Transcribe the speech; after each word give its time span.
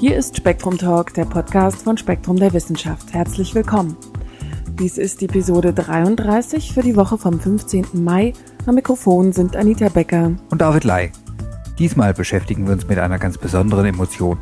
Hier 0.00 0.16
ist 0.16 0.36
Spektrum 0.36 0.78
Talk, 0.78 1.12
der 1.12 1.26
Podcast 1.26 1.82
von 1.82 1.98
Spektrum 1.98 2.36
der 2.36 2.52
Wissenschaft. 2.54 3.12
Herzlich 3.12 3.54
willkommen. 3.54 3.96
Dies 4.78 4.96
ist 4.96 5.22
Episode 5.22 5.74
33 5.74 6.72
für 6.72 6.80
die 6.80 6.96
Woche 6.96 7.18
vom 7.18 7.38
15. 7.38 8.02
Mai. 8.02 8.32
Am 8.64 8.76
Mikrofon 8.76 9.32
sind 9.32 9.56
Anita 9.56 9.90
Becker 9.90 10.32
und 10.50 10.60
David 10.60 10.84
Lai. 10.84 11.12
Diesmal 11.78 12.14
beschäftigen 12.14 12.66
wir 12.66 12.72
uns 12.72 12.88
mit 12.88 12.98
einer 12.98 13.18
ganz 13.18 13.36
besonderen 13.36 13.84
Emotion, 13.84 14.38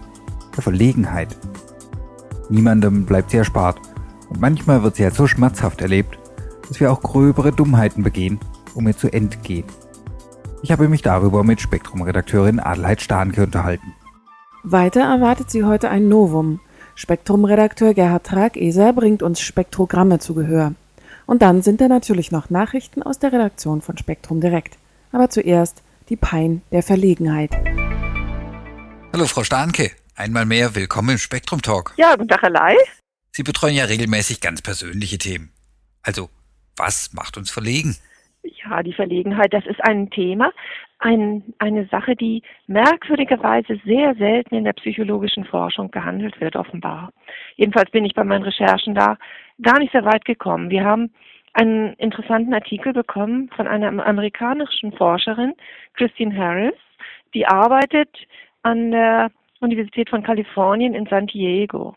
der 0.55 0.63
Verlegenheit. 0.63 1.37
Niemandem 2.51 3.05
bleibt 3.05 3.33
sie 3.33 3.39
erspart 3.39 3.81
und 4.29 4.41
manchmal 4.41 4.85
wird 4.85 4.95
sie 4.95 5.05
als 5.05 5.17
so 5.17 5.27
schmerzhaft 5.27 5.81
erlebt, 5.81 6.19
dass 6.69 6.79
wir 6.79 6.93
auch 6.93 7.03
gröbere 7.03 7.51
Dummheiten 7.51 8.05
begehen, 8.05 8.39
um 8.75 8.87
ihr 8.87 8.97
zu 8.97 9.13
entgehen. 9.13 9.65
Ich 10.61 10.73
habe 10.73 10.89
mich 10.89 11.03
darüber 11.03 11.45
mit 11.45 11.61
Spektrum-Redakteurin 11.61 12.59
Adelheid 12.59 13.01
Stahnke 13.01 13.45
unterhalten. 13.45 13.95
Weiter 14.65 15.03
erwartet 15.03 15.51
sie 15.51 15.63
heute 15.63 15.89
ein 15.89 16.09
Novum. 16.09 16.61
Spektrum-Redakteur 16.97 17.95
Gerhard 17.95 18.27
Trageser 18.27 18.93
bringt 18.93 19.23
uns 19.23 19.41
Spektrogramme 19.41 20.19
zu 20.19 20.35
Gehör. 20.35 20.75
Und 21.27 21.43
dann 21.43 21.63
sind 21.63 21.81
da 21.81 21.87
natürlich 21.87 22.33
noch 22.33 22.51
Nachrichten 22.51 23.05
aus 23.05 23.21
der 23.21 23.33
Redaktion 23.33 23.83
von 23.83 23.97
Spektrum 23.99 24.41
Direkt. 24.41 24.79
Aber 25.13 25.31
zuerst 25.31 25.83
die 26.09 26.17
Pein 26.17 26.63
der 26.73 26.83
Verlegenheit. 26.83 27.53
Hallo 29.13 29.27
Frau 29.27 29.45
Stahnke, 29.45 29.93
einmal 30.17 30.45
mehr 30.45 30.75
willkommen 30.75 31.11
im 31.11 31.19
Spektrum 31.19 31.63
Talk. 31.63 31.95
Ja, 31.97 32.17
guten 32.17 32.29
Tag, 32.29 32.43
Herr. 32.43 32.75
Sie 33.31 33.45
betreuen 33.45 33.77
ja 33.77 33.85
regelmäßig 33.85 34.41
ganz 34.41 34.61
persönliche 34.61 35.19
Themen. 35.19 35.53
Also, 36.03 36.31
was 36.77 37.13
macht 37.13 37.37
uns 37.37 37.51
verlegen? 37.51 37.97
Ja, 38.43 38.83
die 38.83 38.93
Verlegenheit, 38.93 39.53
das 39.53 39.67
ist 39.67 39.83
ein 39.85 40.11
Thema, 40.11 40.53
ein, 41.01 41.55
eine 41.59 41.87
Sache, 41.87 42.17
die 42.17 42.43
merkwürdigerweise 42.67 43.81
sehr 43.85 44.15
selten 44.15 44.55
in 44.55 44.65
der 44.65 44.73
psychologischen 44.75 45.45
Forschung 45.45 45.91
gehandelt 45.91 46.41
wird, 46.41 46.57
offenbar. 46.57 47.13
Jedenfalls 47.57 47.91
bin 47.91 48.05
ich 48.05 48.15
bei 48.15 48.25
meinen 48.25 48.45
Recherchen 48.45 48.95
da 48.95 49.17
gar 49.63 49.79
nicht 49.79 49.93
sehr 49.93 50.05
weit 50.05 50.25
gekommen. 50.25 50.71
Wir 50.71 50.85
haben 50.85 51.13
einen 51.53 51.95
interessanten 51.95 52.55
Artikel 52.55 52.93
bekommen 52.93 53.51
von 53.57 53.67
einer 53.67 54.07
amerikanischen 54.07 54.93
Forscherin, 54.93 55.55
Christine 55.95 56.37
Harris, 56.37 56.75
die 57.35 57.47
arbeitet 57.47 58.11
an 58.63 58.91
der 58.93 59.31
Universität 59.61 60.11
von 60.11 60.23
Kalifornien 60.23 60.95
in 60.95 61.07
San 61.07 61.27
Diego. 61.27 61.97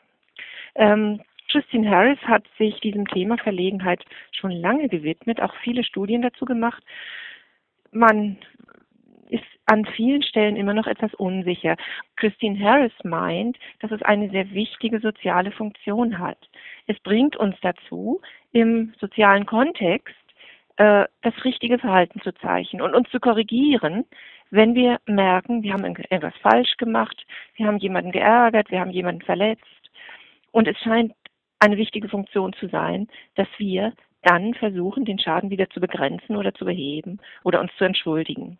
Ähm, 0.75 1.21
Christine 1.51 1.89
Harris 1.89 2.19
hat 2.23 2.45
sich 2.57 2.79
diesem 2.79 3.05
Thema 3.07 3.37
Verlegenheit 3.37 4.03
schon 4.31 4.51
lange 4.51 4.87
gewidmet, 4.87 5.41
auch 5.41 5.53
viele 5.63 5.83
Studien 5.83 6.21
dazu 6.21 6.45
gemacht. 6.45 6.81
Man 7.91 8.37
ist 9.29 9.43
an 9.65 9.85
vielen 9.85 10.23
Stellen 10.23 10.55
immer 10.55 10.73
noch 10.73 10.87
etwas 10.87 11.13
unsicher. 11.13 11.75
Christine 12.15 12.59
Harris 12.59 12.93
meint, 13.03 13.57
dass 13.79 13.91
es 13.91 14.01
eine 14.01 14.29
sehr 14.29 14.51
wichtige 14.51 14.99
soziale 14.99 15.51
Funktion 15.51 16.19
hat. 16.19 16.37
Es 16.87 16.99
bringt 16.99 17.35
uns 17.35 17.55
dazu, 17.61 18.21
im 18.51 18.93
sozialen 18.99 19.45
Kontext 19.45 20.15
äh, 20.77 21.05
das 21.21 21.33
richtige 21.45 21.79
Verhalten 21.79 22.21
zu 22.21 22.33
zeichnen 22.35 22.81
und 22.81 22.93
uns 22.95 23.09
zu 23.09 23.19
korrigieren, 23.19 24.05
wenn 24.51 24.75
wir 24.75 24.99
merken, 25.05 25.63
wir 25.63 25.73
haben 25.73 25.85
etwas 26.09 26.35
falsch 26.41 26.75
gemacht, 26.77 27.25
wir 27.55 27.67
haben 27.67 27.77
jemanden 27.77 28.11
geärgert, 28.11 28.69
wir 28.69 28.81
haben 28.81 28.91
jemanden 28.91 29.21
verletzt. 29.21 29.63
Und 30.51 30.67
es 30.67 30.77
scheint 30.79 31.13
eine 31.61 31.77
wichtige 31.77 32.09
Funktion 32.09 32.53
zu 32.53 32.67
sein, 32.67 33.07
dass 33.35 33.47
wir 33.57 33.93
dann 34.23 34.53
versuchen, 34.53 35.05
den 35.05 35.19
Schaden 35.19 35.49
wieder 35.49 35.69
zu 35.69 35.79
begrenzen 35.79 36.35
oder 36.35 36.53
zu 36.53 36.65
beheben 36.65 37.19
oder 37.43 37.61
uns 37.61 37.71
zu 37.77 37.85
entschuldigen. 37.85 38.57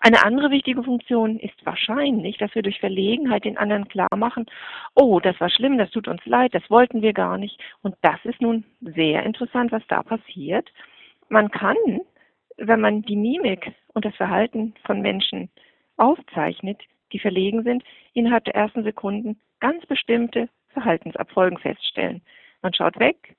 Eine 0.00 0.24
andere 0.24 0.50
wichtige 0.50 0.82
Funktion 0.82 1.38
ist 1.38 1.54
wahrscheinlich, 1.64 2.36
dass 2.36 2.54
wir 2.54 2.62
durch 2.62 2.78
Verlegenheit 2.80 3.44
den 3.44 3.56
anderen 3.56 3.88
klar 3.88 4.14
machen, 4.14 4.46
oh, 4.94 5.20
das 5.20 5.40
war 5.40 5.48
schlimm, 5.48 5.78
das 5.78 5.90
tut 5.90 6.06
uns 6.06 6.24
leid, 6.26 6.54
das 6.54 6.68
wollten 6.70 7.02
wir 7.02 7.12
gar 7.12 7.38
nicht. 7.38 7.58
Und 7.82 7.96
das 8.02 8.18
ist 8.24 8.42
nun 8.42 8.64
sehr 8.80 9.22
interessant, 9.22 9.72
was 9.72 9.82
da 9.88 10.02
passiert. 10.02 10.70
Man 11.28 11.50
kann, 11.50 11.76
wenn 12.58 12.80
man 12.80 13.02
die 13.02 13.16
Mimik 13.16 13.72
und 13.94 14.04
das 14.04 14.14
Verhalten 14.16 14.74
von 14.84 15.00
Menschen 15.00 15.48
aufzeichnet, 15.96 16.82
die 17.12 17.18
verlegen 17.18 17.62
sind, 17.62 17.84
innerhalb 18.12 18.44
der 18.44 18.54
ersten 18.54 18.82
Sekunden 18.84 19.40
ganz 19.60 19.86
bestimmte 19.86 20.48
Verhaltensabfolgen 20.74 21.58
feststellen. 21.58 22.22
Man 22.62 22.74
schaut 22.74 22.98
weg, 22.98 23.36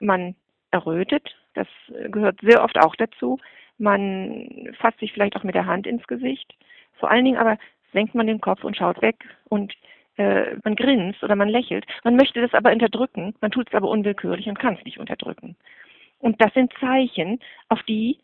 man 0.00 0.34
errötet, 0.70 1.36
das 1.54 1.66
gehört 2.10 2.40
sehr 2.40 2.62
oft 2.62 2.78
auch 2.78 2.94
dazu. 2.96 3.38
Man 3.78 4.74
fasst 4.78 5.00
sich 5.00 5.12
vielleicht 5.12 5.36
auch 5.36 5.44
mit 5.44 5.54
der 5.54 5.66
Hand 5.66 5.86
ins 5.86 6.06
Gesicht. 6.06 6.54
Vor 6.94 7.10
allen 7.10 7.24
Dingen 7.24 7.38
aber 7.38 7.58
senkt 7.92 8.14
man 8.14 8.26
den 8.26 8.40
Kopf 8.40 8.64
und 8.64 8.76
schaut 8.76 9.02
weg 9.02 9.16
und 9.48 9.74
äh, 10.16 10.56
man 10.64 10.76
grinst 10.76 11.22
oder 11.22 11.36
man 11.36 11.48
lächelt. 11.48 11.86
Man 12.04 12.16
möchte 12.16 12.40
das 12.40 12.54
aber 12.54 12.72
unterdrücken, 12.72 13.34
man 13.40 13.50
tut 13.50 13.68
es 13.68 13.74
aber 13.74 13.88
unwillkürlich 13.88 14.48
und 14.48 14.58
kann 14.58 14.74
es 14.74 14.84
nicht 14.84 14.98
unterdrücken. 14.98 15.56
Und 16.18 16.40
das 16.40 16.52
sind 16.54 16.72
Zeichen, 16.80 17.40
auf 17.68 17.82
die 17.84 18.18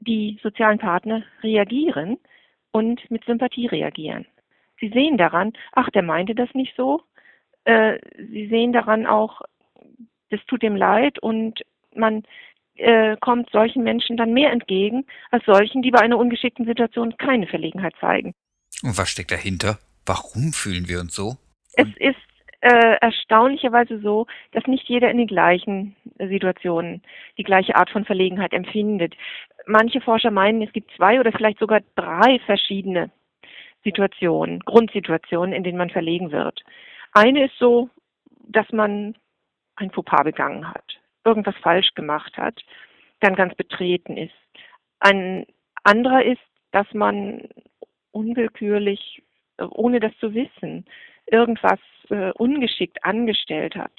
die 0.00 0.38
sozialen 0.42 0.78
Partner 0.78 1.22
reagieren 1.42 2.18
und 2.72 3.10
mit 3.10 3.24
Sympathie 3.24 3.66
reagieren. 3.66 4.26
Sie 4.80 4.88
sehen 4.88 5.16
daran, 5.16 5.52
ach, 5.72 5.90
der 5.90 6.02
meinte 6.02 6.34
das 6.34 6.52
nicht 6.54 6.74
so, 6.76 7.02
äh, 7.64 7.98
sie 8.16 8.48
sehen 8.48 8.72
daran 8.72 9.06
auch, 9.06 9.42
das 10.30 10.40
tut 10.46 10.62
ihm 10.62 10.76
leid 10.76 11.18
und 11.18 11.62
man 11.94 12.22
äh, 12.76 13.16
kommt 13.20 13.50
solchen 13.50 13.82
Menschen 13.82 14.16
dann 14.16 14.32
mehr 14.32 14.50
entgegen 14.50 15.04
als 15.30 15.44
solchen, 15.44 15.82
die 15.82 15.90
bei 15.90 16.00
einer 16.00 16.18
ungeschickten 16.18 16.64
Situation 16.64 17.16
keine 17.18 17.46
Verlegenheit 17.46 17.94
zeigen. 18.00 18.34
Und 18.82 18.96
was 18.98 19.10
steckt 19.10 19.30
dahinter? 19.30 19.78
Warum 20.06 20.52
fühlen 20.52 20.88
wir 20.88 21.00
uns 21.00 21.14
so? 21.14 21.36
Es 21.74 21.88
ist 21.98 22.16
äh, 22.60 22.96
erstaunlicherweise 23.00 24.00
so, 24.00 24.26
dass 24.52 24.66
nicht 24.66 24.88
jeder 24.88 25.10
in 25.10 25.18
den 25.18 25.26
gleichen 25.26 25.96
Situationen 26.18 27.02
die 27.36 27.44
gleiche 27.44 27.76
Art 27.76 27.90
von 27.90 28.04
Verlegenheit 28.04 28.52
empfindet. 28.52 29.14
Manche 29.66 30.00
Forscher 30.00 30.30
meinen, 30.30 30.62
es 30.62 30.72
gibt 30.72 30.90
zwei 30.96 31.20
oder 31.20 31.32
vielleicht 31.32 31.58
sogar 31.58 31.80
drei 31.94 32.38
verschiedene 32.46 33.10
Situationen, 33.84 34.60
Grundsituationen, 34.60 35.52
in 35.52 35.64
denen 35.64 35.78
man 35.78 35.90
verlegen 35.90 36.30
wird. 36.30 36.62
Eine 37.12 37.46
ist 37.46 37.58
so, 37.58 37.90
dass 38.48 38.70
man 38.72 39.14
ein 39.76 39.90
Fauxpas 39.90 40.24
begangen 40.24 40.68
hat, 40.68 40.98
irgendwas 41.24 41.56
falsch 41.56 41.94
gemacht 41.94 42.36
hat, 42.36 42.62
dann 43.20 43.34
ganz 43.34 43.54
betreten 43.54 44.16
ist. 44.16 44.34
Ein 45.00 45.46
anderer 45.84 46.24
ist, 46.24 46.40
dass 46.72 46.86
man 46.92 47.48
unwillkürlich, 48.12 49.22
ohne 49.58 50.00
das 50.00 50.16
zu 50.18 50.34
wissen, 50.34 50.86
irgendwas 51.26 51.78
äh, 52.10 52.32
ungeschickt 52.32 53.04
angestellt 53.04 53.76
hat. 53.76 53.92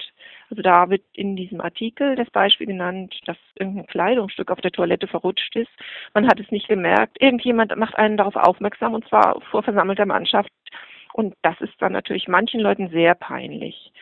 Also 0.50 0.62
da 0.62 0.90
wird 0.90 1.02
in 1.14 1.36
diesem 1.36 1.60
Artikel 1.60 2.16
das 2.16 2.30
Beispiel 2.30 2.66
genannt, 2.66 3.18
dass 3.24 3.36
irgendein 3.58 3.86
Kleidungsstück 3.86 4.50
auf 4.50 4.60
der 4.60 4.72
Toilette 4.72 5.06
verrutscht 5.06 5.56
ist. 5.56 5.70
Man 6.12 6.28
hat 6.28 6.38
es 6.38 6.50
nicht 6.50 6.68
gemerkt. 6.68 7.20
Irgendjemand 7.20 7.74
macht 7.76 7.96
einen 7.96 8.16
darauf 8.16 8.36
aufmerksam 8.36 8.94
und 8.94 9.08
zwar 9.08 9.40
vor 9.50 9.62
versammelter 9.62 10.06
Mannschaft 10.06 10.50
und 11.14 11.36
das 11.42 11.60
ist 11.60 11.74
dann 11.78 11.92
natürlich 11.92 12.26
manchen 12.26 12.58
Leuten 12.58 12.88
sehr 12.88 13.14
peinlich. 13.14 13.92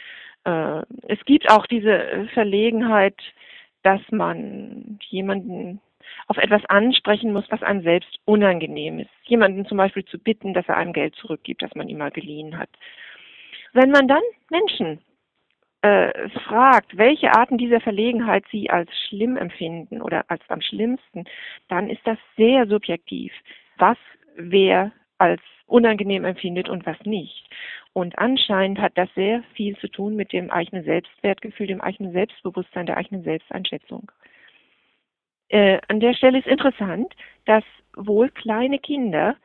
Äh, 0.44 0.80
es 1.08 1.22
gibt 1.26 1.50
auch 1.50 1.66
diese 1.66 2.26
Verlegenheit, 2.32 3.16
dass 3.82 4.00
man 4.10 4.98
jemanden 5.10 5.80
auf 6.26 6.38
etwas 6.38 6.64
ansprechen 6.66 7.34
muss, 7.34 7.44
was 7.50 7.62
einem 7.62 7.82
selbst 7.82 8.18
unangenehm 8.24 8.98
ist. 8.98 9.10
Jemanden 9.24 9.66
zum 9.66 9.76
Beispiel 9.76 10.06
zu 10.06 10.18
bitten, 10.18 10.54
dass 10.54 10.66
er 10.68 10.78
einem 10.78 10.94
Geld 10.94 11.14
zurückgibt, 11.16 11.60
das 11.60 11.74
man 11.74 11.88
ihm 11.90 11.98
mal 11.98 12.10
geliehen 12.10 12.56
hat. 12.56 12.70
Wenn 13.74 13.90
man 13.90 14.08
dann 14.08 14.22
Menschen 14.48 15.02
äh, 15.82 16.30
fragt, 16.46 16.96
welche 16.96 17.34
Arten 17.34 17.58
dieser 17.58 17.80
Verlegenheit 17.80 18.44
sie 18.50 18.70
als 18.70 18.90
schlimm 19.08 19.36
empfinden 19.36 20.00
oder 20.00 20.24
als 20.28 20.42
am 20.48 20.62
schlimmsten, 20.62 21.24
dann 21.68 21.90
ist 21.90 22.00
das 22.06 22.18
sehr 22.38 22.66
subjektiv, 22.66 23.34
was 23.76 23.98
wer 24.36 24.92
als 25.18 25.40
unangenehm 25.66 26.24
empfindet 26.24 26.68
und 26.68 26.84
was 26.86 27.00
nicht. 27.04 27.48
Und 27.92 28.18
anscheinend 28.18 28.78
hat 28.78 28.92
das 28.96 29.08
sehr 29.14 29.42
viel 29.54 29.76
zu 29.78 29.88
tun 29.88 30.16
mit 30.16 30.32
dem 30.32 30.50
eigenen 30.50 30.84
Selbstwertgefühl, 30.84 31.66
dem 31.66 31.80
eigenen 31.80 32.12
Selbstbewusstsein, 32.12 32.86
der 32.86 32.96
eigenen 32.96 33.22
Selbsteinschätzung. 33.22 34.10
Äh, 35.48 35.80
an 35.88 36.00
der 36.00 36.14
Stelle 36.14 36.38
ist 36.38 36.46
interessant, 36.46 37.14
dass 37.44 37.64
wohl 37.94 38.30
kleine 38.30 38.78
Kinder 38.78 39.36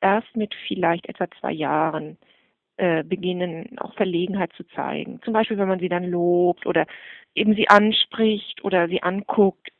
erst 0.00 0.36
mit 0.36 0.54
vielleicht 0.66 1.08
etwa 1.08 1.28
zwei 1.40 1.52
Jahren 1.52 2.18
äh, 2.76 3.02
beginnen, 3.02 3.76
auch 3.80 3.94
Verlegenheit 3.94 4.52
zu 4.52 4.62
zeigen. 4.68 5.20
Zum 5.24 5.32
Beispiel, 5.32 5.58
wenn 5.58 5.66
man 5.66 5.80
sie 5.80 5.88
dann 5.88 6.04
lobt 6.04 6.66
oder 6.66 6.86
eben 7.34 7.54
sie 7.54 7.68
anspricht 7.68 8.62
oder 8.62 8.86
sie 8.86 9.02
anguckt. 9.02 9.72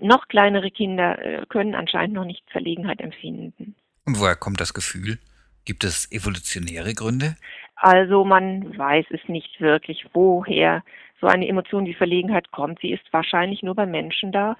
Noch 0.00 0.28
kleinere 0.28 0.70
Kinder 0.70 1.18
äh, 1.18 1.46
können 1.48 1.74
anscheinend 1.74 2.14
noch 2.14 2.24
nicht 2.24 2.42
Verlegenheit 2.50 3.00
empfinden. 3.00 3.74
Und 4.06 4.20
woher 4.20 4.36
kommt 4.36 4.60
das 4.60 4.74
Gefühl? 4.74 5.18
Gibt 5.64 5.84
es 5.84 6.10
evolutionäre 6.10 6.94
Gründe? 6.94 7.36
Also 7.76 8.24
man 8.24 8.76
weiß 8.76 9.06
es 9.10 9.20
nicht 9.28 9.60
wirklich, 9.60 10.06
woher 10.12 10.82
so 11.20 11.26
eine 11.26 11.48
Emotion 11.48 11.86
wie 11.86 11.94
Verlegenheit 11.94 12.50
kommt. 12.50 12.80
Sie 12.80 12.92
ist 12.92 13.04
wahrscheinlich 13.12 13.62
nur 13.62 13.74
bei 13.74 13.86
Menschen 13.86 14.32
da, 14.32 14.56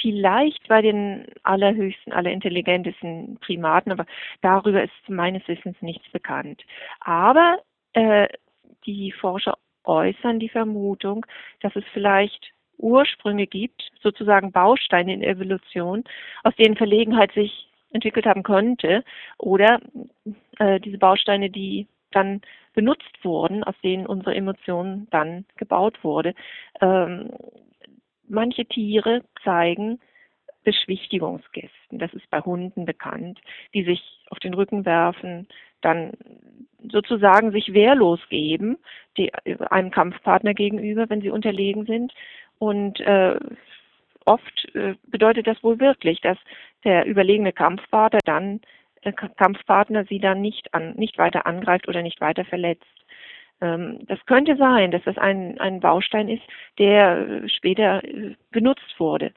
vielleicht 0.00 0.68
bei 0.68 0.82
den 0.82 1.26
allerhöchsten, 1.42 2.12
allerintelligentesten 2.12 3.38
Primaten, 3.40 3.92
aber 3.92 4.06
darüber 4.40 4.82
ist 4.82 4.92
meines 5.08 5.46
Wissens 5.48 5.76
nichts 5.80 6.08
bekannt. 6.10 6.62
Aber 7.00 7.58
äh, 7.92 8.28
die 8.86 9.12
Forscher 9.12 9.58
äußern 9.84 10.38
die 10.38 10.48
Vermutung, 10.48 11.26
dass 11.60 11.74
es 11.76 11.84
vielleicht 11.92 12.52
Ursprünge 12.82 13.46
gibt, 13.46 13.90
sozusagen 14.02 14.52
Bausteine 14.52 15.14
in 15.14 15.22
Evolution, 15.22 16.04
aus 16.42 16.54
denen 16.56 16.76
Verlegenheit 16.76 17.32
sich 17.32 17.68
entwickelt 17.92 18.26
haben 18.26 18.42
könnte, 18.42 19.04
oder 19.38 19.80
äh, 20.58 20.80
diese 20.80 20.98
Bausteine, 20.98 21.50
die 21.50 21.86
dann 22.10 22.40
benutzt 22.74 23.22
wurden, 23.22 23.64
aus 23.64 23.74
denen 23.82 24.06
unsere 24.06 24.34
Emotion 24.34 25.06
dann 25.10 25.44
gebaut 25.56 26.02
wurde. 26.02 26.34
Ähm, 26.80 27.30
manche 28.28 28.64
Tiere 28.64 29.22
zeigen 29.44 30.00
Beschwichtigungsgesten. 30.64 31.98
Das 31.98 32.12
ist 32.14 32.28
bei 32.30 32.40
Hunden 32.40 32.84
bekannt, 32.84 33.40
die 33.74 33.84
sich 33.84 34.00
auf 34.30 34.38
den 34.38 34.54
Rücken 34.54 34.84
werfen, 34.84 35.48
dann 35.80 36.12
sozusagen 36.90 37.50
sich 37.52 37.74
wehrlos 37.74 38.20
geben, 38.28 38.78
die, 39.16 39.32
einem 39.34 39.90
Kampfpartner 39.90 40.54
gegenüber, 40.54 41.10
wenn 41.10 41.20
sie 41.20 41.30
unterlegen 41.30 41.86
sind. 41.86 42.12
Und 42.62 43.00
äh, 43.00 43.40
oft 44.24 44.74
äh, 44.76 44.94
bedeutet 45.08 45.48
das 45.48 45.60
wohl 45.64 45.80
wirklich, 45.80 46.20
dass 46.20 46.38
der 46.84 47.06
überlegene 47.06 47.52
Kampfpartner 47.52 48.20
dann 48.24 48.60
äh, 49.00 49.10
Kampfpartner 49.10 50.04
sie 50.08 50.20
dann 50.20 50.40
nicht 50.40 50.72
an, 50.72 50.94
nicht 50.94 51.18
weiter 51.18 51.44
angreift 51.44 51.88
oder 51.88 52.02
nicht 52.02 52.20
weiter 52.20 52.44
verletzt. 52.44 52.86
Ähm, 53.60 53.98
das 54.06 54.20
könnte 54.26 54.54
sein, 54.56 54.92
dass 54.92 55.02
das 55.02 55.18
ein, 55.18 55.58
ein 55.58 55.80
Baustein 55.80 56.28
ist, 56.28 56.44
der 56.78 57.48
später 57.48 58.04
äh, 58.04 58.36
benutzt 58.52 58.94
wurde. 58.98 59.32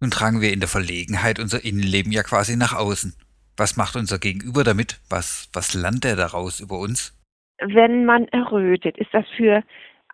Nun 0.00 0.10
tragen 0.10 0.40
wir 0.40 0.50
in 0.50 0.60
der 0.60 0.68
Verlegenheit 0.70 1.38
unser 1.40 1.62
Innenleben 1.62 2.10
ja 2.10 2.22
quasi 2.22 2.56
nach 2.56 2.72
außen. 2.72 3.12
Was 3.54 3.76
macht 3.76 3.96
unser 3.96 4.18
Gegenüber 4.18 4.64
damit? 4.64 4.98
Was, 5.10 5.50
was 5.52 5.74
lernt 5.74 6.06
er 6.06 6.16
daraus 6.16 6.58
über 6.60 6.78
uns? 6.78 7.14
Wenn 7.58 8.06
man 8.06 8.28
errötet, 8.28 8.96
ist 8.96 9.12
das 9.12 9.26
für 9.36 9.62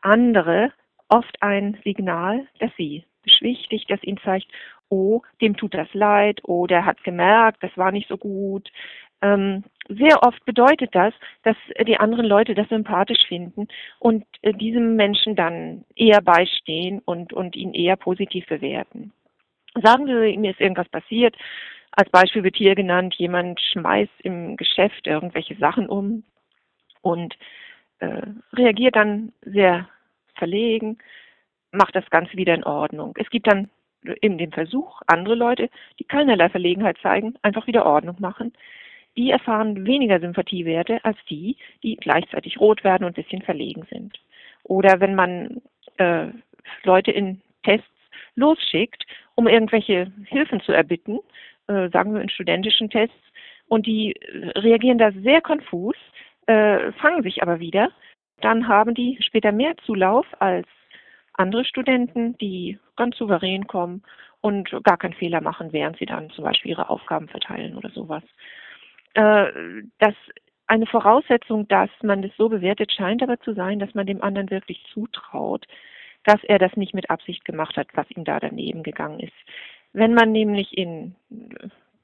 andere 0.02 0.72
oft 1.08 1.42
ein 1.42 1.78
Signal, 1.84 2.46
dass 2.58 2.70
sie 2.76 3.04
beschwichtigt, 3.22 3.90
das 3.90 4.02
ihnen 4.02 4.18
zeigt, 4.24 4.46
oh, 4.88 5.22
dem 5.40 5.56
tut 5.56 5.74
das 5.74 5.92
leid, 5.92 6.40
oh, 6.44 6.66
der 6.66 6.84
hat 6.84 7.02
gemerkt, 7.04 7.62
das 7.62 7.76
war 7.76 7.92
nicht 7.92 8.08
so 8.08 8.16
gut. 8.16 8.70
Ähm, 9.20 9.64
sehr 9.88 10.22
oft 10.22 10.44
bedeutet 10.44 10.94
das, 10.94 11.12
dass 11.42 11.56
die 11.86 11.98
anderen 11.98 12.26
Leute 12.26 12.54
das 12.54 12.68
sympathisch 12.68 13.26
finden 13.26 13.66
und 13.98 14.24
äh, 14.42 14.52
diesem 14.52 14.96
Menschen 14.96 15.34
dann 15.34 15.84
eher 15.96 16.20
beistehen 16.20 17.00
und, 17.04 17.32
und 17.32 17.56
ihn 17.56 17.74
eher 17.74 17.96
positiv 17.96 18.46
bewerten. 18.46 19.12
Sagen 19.82 20.06
wir, 20.06 20.38
mir 20.38 20.50
ist 20.52 20.60
irgendwas 20.60 20.88
passiert. 20.88 21.36
Als 21.92 22.10
Beispiel 22.10 22.44
wird 22.44 22.56
hier 22.56 22.74
genannt, 22.74 23.14
jemand 23.16 23.60
schmeißt 23.60 24.20
im 24.22 24.56
Geschäft 24.56 25.06
irgendwelche 25.06 25.56
Sachen 25.56 25.88
um 25.88 26.22
und 27.02 27.34
äh, 27.98 28.22
reagiert 28.52 28.94
dann 28.94 29.32
sehr 29.42 29.88
verlegen, 30.38 30.98
macht 31.72 31.94
das 31.94 32.08
Ganze 32.10 32.36
wieder 32.36 32.54
in 32.54 32.64
Ordnung. 32.64 33.14
Es 33.18 33.28
gibt 33.30 33.46
dann 33.46 33.68
in 34.20 34.38
dem 34.38 34.52
Versuch 34.52 35.02
andere 35.06 35.34
Leute, 35.34 35.68
die 35.98 36.04
keinerlei 36.04 36.48
Verlegenheit 36.48 36.98
zeigen, 37.02 37.34
einfach 37.42 37.66
wieder 37.66 37.84
Ordnung 37.84 38.16
machen. 38.20 38.52
Die 39.16 39.30
erfahren 39.30 39.86
weniger 39.86 40.20
Sympathiewerte 40.20 41.04
als 41.04 41.18
die, 41.28 41.56
die 41.82 41.96
gleichzeitig 41.96 42.60
rot 42.60 42.84
werden 42.84 43.04
und 43.04 43.18
ein 43.18 43.22
bisschen 43.22 43.42
verlegen 43.42 43.86
sind. 43.90 44.18
Oder 44.62 45.00
wenn 45.00 45.14
man 45.14 45.60
äh, 45.96 46.28
Leute 46.84 47.10
in 47.10 47.40
Tests 47.64 47.88
losschickt, 48.36 49.04
um 49.34 49.48
irgendwelche 49.48 50.12
Hilfen 50.26 50.60
zu 50.60 50.72
erbitten, 50.72 51.18
äh, 51.66 51.88
sagen 51.90 52.14
wir 52.14 52.20
in 52.20 52.28
studentischen 52.28 52.90
Tests, 52.90 53.16
und 53.66 53.86
die 53.86 54.14
reagieren 54.56 54.98
da 54.98 55.12
sehr 55.12 55.40
konfus, 55.40 55.96
äh, 56.46 56.92
fangen 56.92 57.22
sich 57.22 57.42
aber 57.42 57.60
wieder, 57.60 57.90
dann 58.40 58.68
haben 58.68 58.94
die 58.94 59.18
später 59.20 59.52
mehr 59.52 59.76
Zulauf 59.84 60.26
als 60.38 60.66
andere 61.34 61.64
Studenten, 61.64 62.36
die 62.38 62.78
ganz 62.96 63.16
souverän 63.16 63.66
kommen 63.66 64.02
und 64.40 64.70
gar 64.84 64.96
keinen 64.96 65.14
Fehler 65.14 65.40
machen, 65.40 65.72
während 65.72 65.98
sie 65.98 66.06
dann 66.06 66.30
zum 66.30 66.44
Beispiel 66.44 66.72
ihre 66.72 66.90
Aufgaben 66.90 67.28
verteilen 67.28 67.76
oder 67.76 67.90
sowas. 67.90 68.22
Äh, 69.14 69.46
das 69.98 70.14
eine 70.66 70.86
Voraussetzung, 70.86 71.66
dass 71.68 71.90
man 72.02 72.22
das 72.22 72.30
so 72.36 72.48
bewertet, 72.48 72.92
scheint 72.92 73.22
aber 73.22 73.40
zu 73.40 73.54
sein, 73.54 73.78
dass 73.78 73.94
man 73.94 74.06
dem 74.06 74.22
anderen 74.22 74.50
wirklich 74.50 74.84
zutraut, 74.92 75.66
dass 76.24 76.42
er 76.44 76.58
das 76.58 76.76
nicht 76.76 76.94
mit 76.94 77.10
Absicht 77.10 77.44
gemacht 77.44 77.76
hat, 77.76 77.88
was 77.94 78.10
ihm 78.10 78.24
da 78.24 78.38
daneben 78.38 78.82
gegangen 78.82 79.20
ist. 79.20 79.32
Wenn 79.94 80.12
man 80.12 80.30
nämlich 80.30 80.76
in 80.76 81.14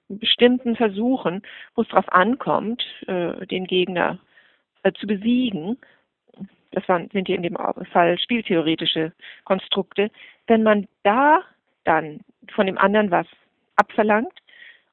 bestimmten 0.09 0.77
Versuchen, 0.77 1.43
wo 1.75 1.83
es 1.83 1.89
darauf 1.89 2.11
ankommt, 2.11 2.83
äh, 3.07 3.47
den 3.47 3.67
Gegner 3.67 4.19
äh, 4.83 4.93
zu 4.93 5.07
besiegen, 5.07 5.79
das 6.75 6.89
waren, 6.89 7.09
sind 7.13 7.27
hier 7.27 7.37
in 7.37 7.43
dem 7.43 7.57
Fall 7.93 8.19
spieltheoretische 8.19 9.13
Konstrukte, 9.45 10.11
wenn 10.47 10.63
man 10.63 10.87
da 11.03 11.41
dann 11.85 12.21
von 12.55 12.67
dem 12.67 12.79
anderen 12.79 13.11
was 13.11 13.27
abverlangt 13.77 14.33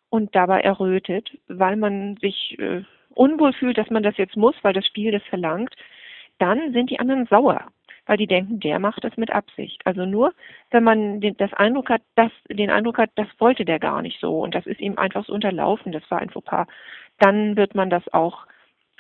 und 0.10 0.36
dabei 0.36 0.62
errötet, 0.62 1.32
weil 1.48 1.76
man 1.76 2.18
sich 2.18 2.58
äh, 2.60 2.84
unwohl 3.14 3.54
fühlt, 3.54 3.78
dass 3.78 3.90
man 3.90 4.04
das 4.04 4.18
jetzt 4.18 4.38
muss, 4.38 4.56
weil 4.62 4.74
das 4.74 4.86
Spiel 4.86 5.12
das 5.12 5.24
verlangt, 5.24 5.74
dann 6.40 6.74
sind 6.74 6.90
die 6.90 7.00
anderen 7.00 7.28
sauer, 7.28 7.66
weil 8.06 8.18
die 8.18 8.28
denken, 8.28 8.60
der 8.60 8.80
macht 8.80 9.04
das 9.04 9.16
mit 9.18 9.32
Absicht. 9.32 9.82
Also 9.86 10.06
nur, 10.06 10.34
wenn 10.72 10.84
man 10.84 11.22
den, 11.22 11.38
das 11.38 11.54
Eindruck 11.54 11.90
hat, 11.90 12.02
dass, 12.16 12.32
den 12.50 12.70
Eindruck 12.70 12.98
hat, 12.98 13.12
das 13.16 13.28
wollte 13.40 13.66
der 13.66 13.80
gar 13.80 14.02
nicht 14.02 14.20
so 14.20 14.40
und 14.40 14.56
das 14.56 14.66
ist 14.66 14.82
ihm 14.82 14.98
einfach 14.98 15.26
so 15.26 15.34
unterlaufen, 15.34 15.92
das 15.92 16.10
war 16.10 16.20
ein 16.20 16.30
Fauxpas, 16.30 16.68
dann 17.20 17.56
wird 17.56 17.76
man 17.76 17.90
das 17.90 18.08
auch 18.14 18.46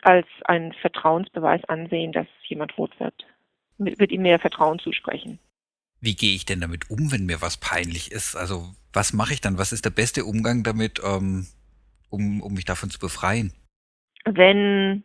als 0.02 0.28
einen 0.46 0.74
Vertrauensbeweis 0.74 1.64
ansehen, 1.66 2.12
dass 2.12 2.28
jemand 2.48 2.78
rot 2.78 3.00
wird. 3.00 3.26
Wird 3.78 4.12
ihm 4.12 4.22
mehr 4.22 4.40
Vertrauen 4.40 4.80
zusprechen. 4.80 5.40
Wie 6.00 6.16
gehe 6.16 6.36
ich 6.36 6.46
denn 6.46 6.62
damit 6.62 6.90
um, 6.90 7.12
wenn 7.12 7.26
mir 7.26 7.42
was 7.42 7.58
peinlich 7.58 8.12
ist? 8.12 8.36
Also 8.36 8.66
was 8.94 9.14
mache 9.14 9.34
ich 9.34 9.42
dann? 9.42 9.58
Was 9.58 9.72
ist 9.72 9.86
der 9.86 9.92
beste 9.92 10.26
Umgang 10.26 10.64
damit, 10.64 11.00
ähm, 11.04 11.46
um, 12.10 12.42
um 12.42 12.54
mich 12.54 12.66
davon 12.66 12.90
zu 12.90 13.00
befreien? 13.00 13.54
Wenn 14.26 15.04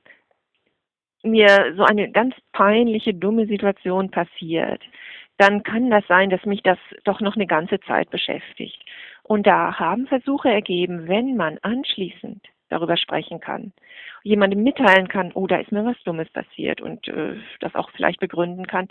mir 1.23 1.75
so 1.77 1.85
eine 1.85 2.11
ganz 2.11 2.35
peinliche, 2.53 3.15
dumme 3.15 3.47
Situation 3.47 4.11
passiert, 4.11 4.83
dann 5.39 5.63
kann 5.63 5.91
das 5.91 6.07
sein, 6.07 6.31
dass 6.31 6.45
mich 6.47 6.63
das 6.63 6.79
doch 7.05 7.21
noch 7.21 7.37
eine 7.37 7.47
ganze 7.47 7.79
Zeit 7.81 8.11
beschäftigt. 8.11 8.79
Und 9.23 9.47
da 9.47 9.79
haben 9.79 10.07
Versuche 10.07 10.49
ergeben, 10.49 11.09
wenn 11.09 11.37
man 11.37 11.59
anschließend 11.63 12.47
darüber 12.69 12.97
sprechen 12.97 13.41
kann, 13.41 13.73
jemandem 14.27 14.63
mitteilen 14.65 15.09
kann, 15.09 15.31
oh, 15.35 15.47
da 15.47 15.57
ist 15.57 15.71
mir 15.71 15.85
was 15.85 16.03
Dummes 16.05 16.29
passiert 16.31 16.81
und 16.81 17.07
äh, 17.09 17.37
das 17.61 17.75
auch 17.75 17.91
vielleicht 17.91 18.19
begründen 18.19 18.67
kann, 18.67 18.89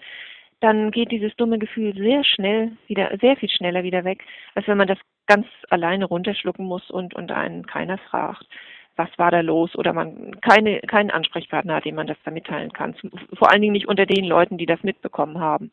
dann 0.62 0.92
geht 0.92 1.12
dieses 1.12 1.36
dumme 1.36 1.60
Gefühl 1.60 1.94
sehr 1.94 2.24
schnell 2.24 2.72
wieder, 2.88 3.12
sehr 3.20 3.36
viel 3.36 3.50
schneller 3.50 3.84
wieder 3.84 4.06
weg, 4.06 4.24
als 4.56 4.68
wenn 4.68 4.77
man 4.77 4.88
das 4.88 4.98
ganz 5.27 5.46
alleine 5.70 6.06
runterschlucken 6.06 6.65
muss 6.65 6.89
und, 6.89 7.13
und 7.13 7.32
einen 7.32 7.65
keiner 7.65 7.98
fragt 7.98 8.48
was 8.96 9.10
war 9.18 9.32
da 9.32 9.42
los 9.42 9.75
oder 9.75 9.94
man 9.94 10.40
keine, 10.42 10.80
keinen 10.82 11.12
Ansprechpartner 11.12 11.75
hat, 11.75 11.86
dem 11.86 11.96
man 11.96 12.08
das 12.08 12.18
da 12.24 12.32
mitteilen 12.32 12.72
kann. 12.72 12.96
Vor 13.34 13.52
allen 13.52 13.62
Dingen 13.62 13.74
nicht 13.74 13.88
unter 13.88 14.06
den 14.06 14.25
Leuten, 14.25 14.58
die 14.58 14.66
das 14.66 14.84
mitbekommen 14.84 15.40
haben. 15.40 15.72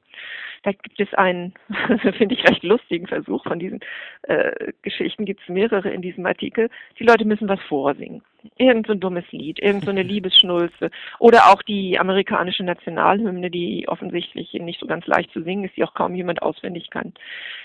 Da 0.62 0.70
gibt 0.70 1.00
es 1.00 1.12
einen, 1.14 1.54
finde 2.16 2.34
ich, 2.34 2.48
recht 2.48 2.62
lustigen 2.62 3.06
Versuch 3.06 3.42
von 3.44 3.58
diesen 3.58 3.80
äh, 4.22 4.72
Geschichten, 4.82 5.24
gibt 5.24 5.40
es 5.42 5.48
mehrere 5.48 5.90
in 5.90 6.02
diesem 6.02 6.24
Artikel. 6.24 6.70
Die 6.98 7.04
Leute 7.04 7.24
müssen 7.24 7.48
was 7.48 7.60
vorsingen. 7.62 8.22
Irgend 8.58 8.86
so 8.86 8.92
ein 8.92 9.00
dummes 9.00 9.24
Lied, 9.32 9.60
irgend 9.60 9.84
so 9.84 9.90
eine 9.90 10.02
Liebesschnulze 10.02 10.90
oder 11.18 11.50
auch 11.50 11.62
die 11.62 11.98
amerikanische 11.98 12.64
Nationalhymne, 12.64 13.50
die 13.50 13.86
offensichtlich 13.88 14.52
nicht 14.54 14.80
so 14.80 14.86
ganz 14.86 15.06
leicht 15.06 15.32
zu 15.32 15.42
singen 15.42 15.64
ist, 15.64 15.76
die 15.76 15.84
auch 15.84 15.94
kaum 15.94 16.14
jemand 16.14 16.42
auswendig 16.42 16.90
kann. 16.90 17.12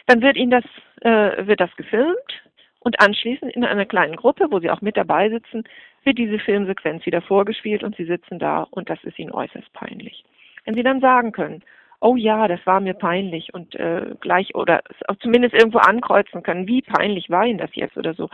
Dann 0.08 0.22
wird 0.22 0.38
ihnen 0.38 0.52
das, 0.52 0.66
äh, 1.02 1.46
wird 1.46 1.60
das 1.60 1.76
gefilmt, 1.76 2.42
und 2.88 3.01
anschließend 3.01 3.53
in 3.53 3.65
einer 3.65 3.86
kleinen 3.86 4.15
Gruppe, 4.15 4.48
wo 4.50 4.62
sie 4.62 4.72
auch 4.72 4.79
mit 4.79 4.96
dabei 4.96 5.29
sitzen, 5.29 5.65
wird 6.06 6.17
diese 6.17 6.39
Filmsequenz 6.39 7.06
wieder 7.06 7.22
vorgespielt 7.22 7.84
und 7.84 7.98
sie 7.98 8.06
sitzen 8.06 8.39
da 8.39 8.63
und 8.72 8.89
das 8.89 9.03
ist 9.03 9.20
ihnen 9.20 9.32
äußerst 9.32 9.74
peinlich. 9.74 10.24
Wenn 10.63 10.74
sie 10.74 10.84
dann 10.84 11.01
sagen 11.01 11.34
können, 11.34 11.63
oh 12.00 12.15
ja, 12.15 12.48
das 12.48 12.62
war 12.65 12.79
mir 12.79 12.94
peinlich 12.94 13.53
und 13.53 13.75
äh, 13.75 14.15
gleich 14.22 14.56
oder 14.56 14.84
zumindest 15.22 15.53
irgendwo 15.53 15.79
ankreuzen 15.79 16.44
können, 16.44 16.65
wie 16.65 16.82
peinlich 16.82 17.29
war 17.29 17.46
Ihnen 17.46 17.58
das 17.58 17.72
jetzt 17.74 17.98
oder 17.98 18.13
so, 18.13 18.29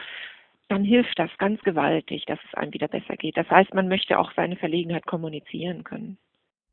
dann 0.69 0.83
hilft 0.83 1.17
das 1.17 1.31
ganz 1.39 1.59
gewaltig, 1.63 2.25
dass 2.27 2.37
es 2.47 2.53
einem 2.53 2.73
wieder 2.73 2.87
besser 2.87 3.15
geht. 3.17 3.35
Das 3.35 3.49
heißt, 3.49 3.73
man 3.73 3.87
möchte 3.87 4.19
auch 4.19 4.31
seine 4.35 4.55
Verlegenheit 4.55 5.07
kommunizieren 5.07 5.83
können. 5.83 6.19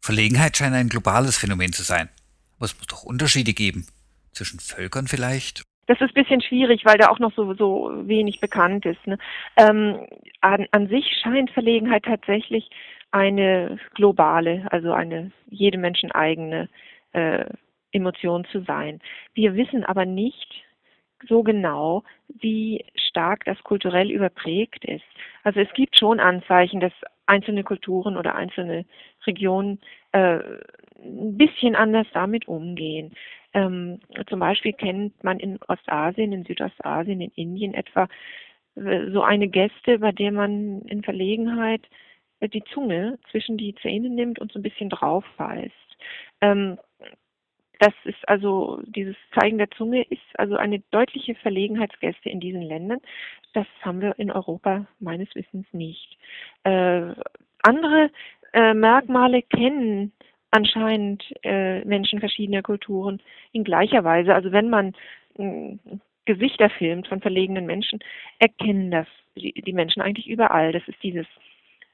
Verlegenheit 0.02 0.54
scheint 0.54 0.74
ein 0.74 0.90
globales 0.90 1.38
Phänomen 1.38 1.72
zu 1.72 1.82
sein. 1.82 2.10
Aber 2.56 2.66
es 2.66 2.76
muss 2.76 2.88
doch 2.88 3.04
Unterschiede 3.04 3.54
geben. 3.54 3.86
Zwischen 4.32 4.60
Völkern 4.60 5.08
vielleicht 5.08 5.62
das 5.90 6.00
ist 6.00 6.16
ein 6.16 6.22
bisschen 6.22 6.40
schwierig, 6.40 6.84
weil 6.84 6.98
da 6.98 7.08
auch 7.08 7.18
noch 7.18 7.32
so, 7.34 7.52
so 7.54 7.90
wenig 8.06 8.38
bekannt 8.38 8.86
ist. 8.86 9.04
Ne? 9.08 9.18
Ähm, 9.56 10.06
an, 10.40 10.68
an 10.70 10.86
sich 10.86 11.04
scheint 11.20 11.50
Verlegenheit 11.50 12.04
tatsächlich 12.04 12.70
eine 13.10 13.76
globale, 13.94 14.68
also 14.70 14.92
eine 14.92 15.32
jedem 15.48 15.80
Menschen 15.80 16.12
eigene 16.12 16.68
äh, 17.12 17.44
Emotion 17.90 18.44
zu 18.52 18.60
sein. 18.60 19.00
Wir 19.34 19.56
wissen 19.56 19.84
aber 19.84 20.04
nicht, 20.04 20.62
so 21.28 21.42
genau, 21.42 22.04
wie 22.28 22.84
stark 22.94 23.44
das 23.44 23.62
kulturell 23.64 24.12
überprägt 24.12 24.84
ist. 24.84 25.04
Also 25.42 25.58
es 25.58 25.72
gibt 25.74 25.98
schon 25.98 26.20
Anzeichen, 26.20 26.80
dass 26.80 26.92
einzelne 27.26 27.64
Kulturen 27.64 28.16
oder 28.16 28.36
einzelne 28.36 28.86
Regionen 29.26 29.80
äh, 30.12 30.38
ein 31.02 31.36
bisschen 31.36 31.74
anders 31.74 32.06
damit 32.14 32.48
umgehen. 32.48 33.12
Ähm, 33.52 34.00
zum 34.28 34.40
Beispiel 34.40 34.72
kennt 34.72 35.22
man 35.24 35.40
in 35.40 35.58
Ostasien, 35.68 36.32
in 36.32 36.44
Südostasien, 36.44 37.20
in 37.20 37.32
Indien 37.34 37.74
etwa 37.74 38.08
äh, 38.76 39.10
so 39.10 39.22
eine 39.22 39.48
Geste, 39.48 39.98
bei 39.98 40.12
der 40.12 40.32
man 40.32 40.82
in 40.82 41.02
Verlegenheit 41.02 41.82
äh, 42.40 42.48
die 42.48 42.64
Zunge 42.72 43.18
zwischen 43.30 43.56
die 43.56 43.74
Zähne 43.76 44.08
nimmt 44.08 44.38
und 44.38 44.52
so 44.52 44.58
ein 44.58 44.62
bisschen 44.62 44.90
drauf 44.90 45.24
beißt. 45.36 45.74
Ähm, 46.40 46.78
das 47.80 47.94
ist 48.04 48.28
also, 48.28 48.82
dieses 48.84 49.16
Zeigen 49.38 49.56
der 49.56 49.70
Zunge 49.70 50.02
ist 50.02 50.20
also 50.34 50.56
eine 50.56 50.80
deutliche 50.90 51.34
Verlegenheitsgeste 51.36 52.28
in 52.28 52.38
diesen 52.38 52.60
Ländern. 52.60 53.00
Das 53.54 53.66
haben 53.80 54.02
wir 54.02 54.18
in 54.18 54.30
Europa 54.30 54.86
meines 54.98 55.34
Wissens 55.34 55.66
nicht. 55.72 56.18
Äh, 56.64 57.14
andere 57.62 58.10
äh, 58.52 58.74
Merkmale 58.74 59.42
kennen 59.42 60.12
anscheinend 60.50 61.24
äh, 61.42 61.84
Menschen 61.84 62.20
verschiedener 62.20 62.62
Kulturen 62.62 63.20
in 63.52 63.64
gleicher 63.64 64.04
Weise. 64.04 64.34
Also 64.34 64.52
wenn 64.52 64.70
man 64.70 64.94
äh, 65.38 65.76
Gesichter 66.24 66.70
filmt 66.70 67.08
von 67.08 67.20
verlegenen 67.20 67.66
Menschen, 67.66 68.00
erkennen 68.38 68.90
das 68.90 69.06
die, 69.36 69.52
die 69.52 69.72
Menschen 69.72 70.02
eigentlich 70.02 70.28
überall. 70.28 70.72
Das 70.72 70.86
ist 70.86 71.02
dieses 71.02 71.26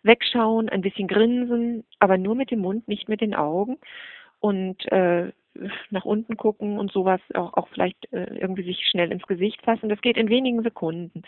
Wegschauen, 0.03 0.69
ein 0.69 0.81
bisschen 0.81 1.09
grinsen, 1.09 1.85
aber 1.99 2.19
nur 2.19 2.35
mit 2.35 2.51
dem 2.51 2.61
Mund, 2.61 2.89
nicht 2.89 3.09
mit 3.09 3.21
den 3.21 3.35
Augen. 3.35 3.79
Und 4.41 4.91
äh, 4.93 5.33
nach 5.91 6.05
unten 6.05 6.37
gucken 6.37 6.79
und 6.79 6.93
sowas, 6.93 7.21
auch, 7.35 7.55
auch 7.55 7.69
vielleicht 7.69 8.13
äh, 8.13 8.27
irgendwie 8.39 8.63
sich 8.63 8.87
schnell 8.89 9.11
ins 9.11 9.27
Gesicht 9.27 9.63
fassen. 9.63 9.89
Das 9.89 10.01
geht 10.03 10.17
in 10.17 10.29
wenigen 10.29 10.63
Sekunden. 10.63 11.23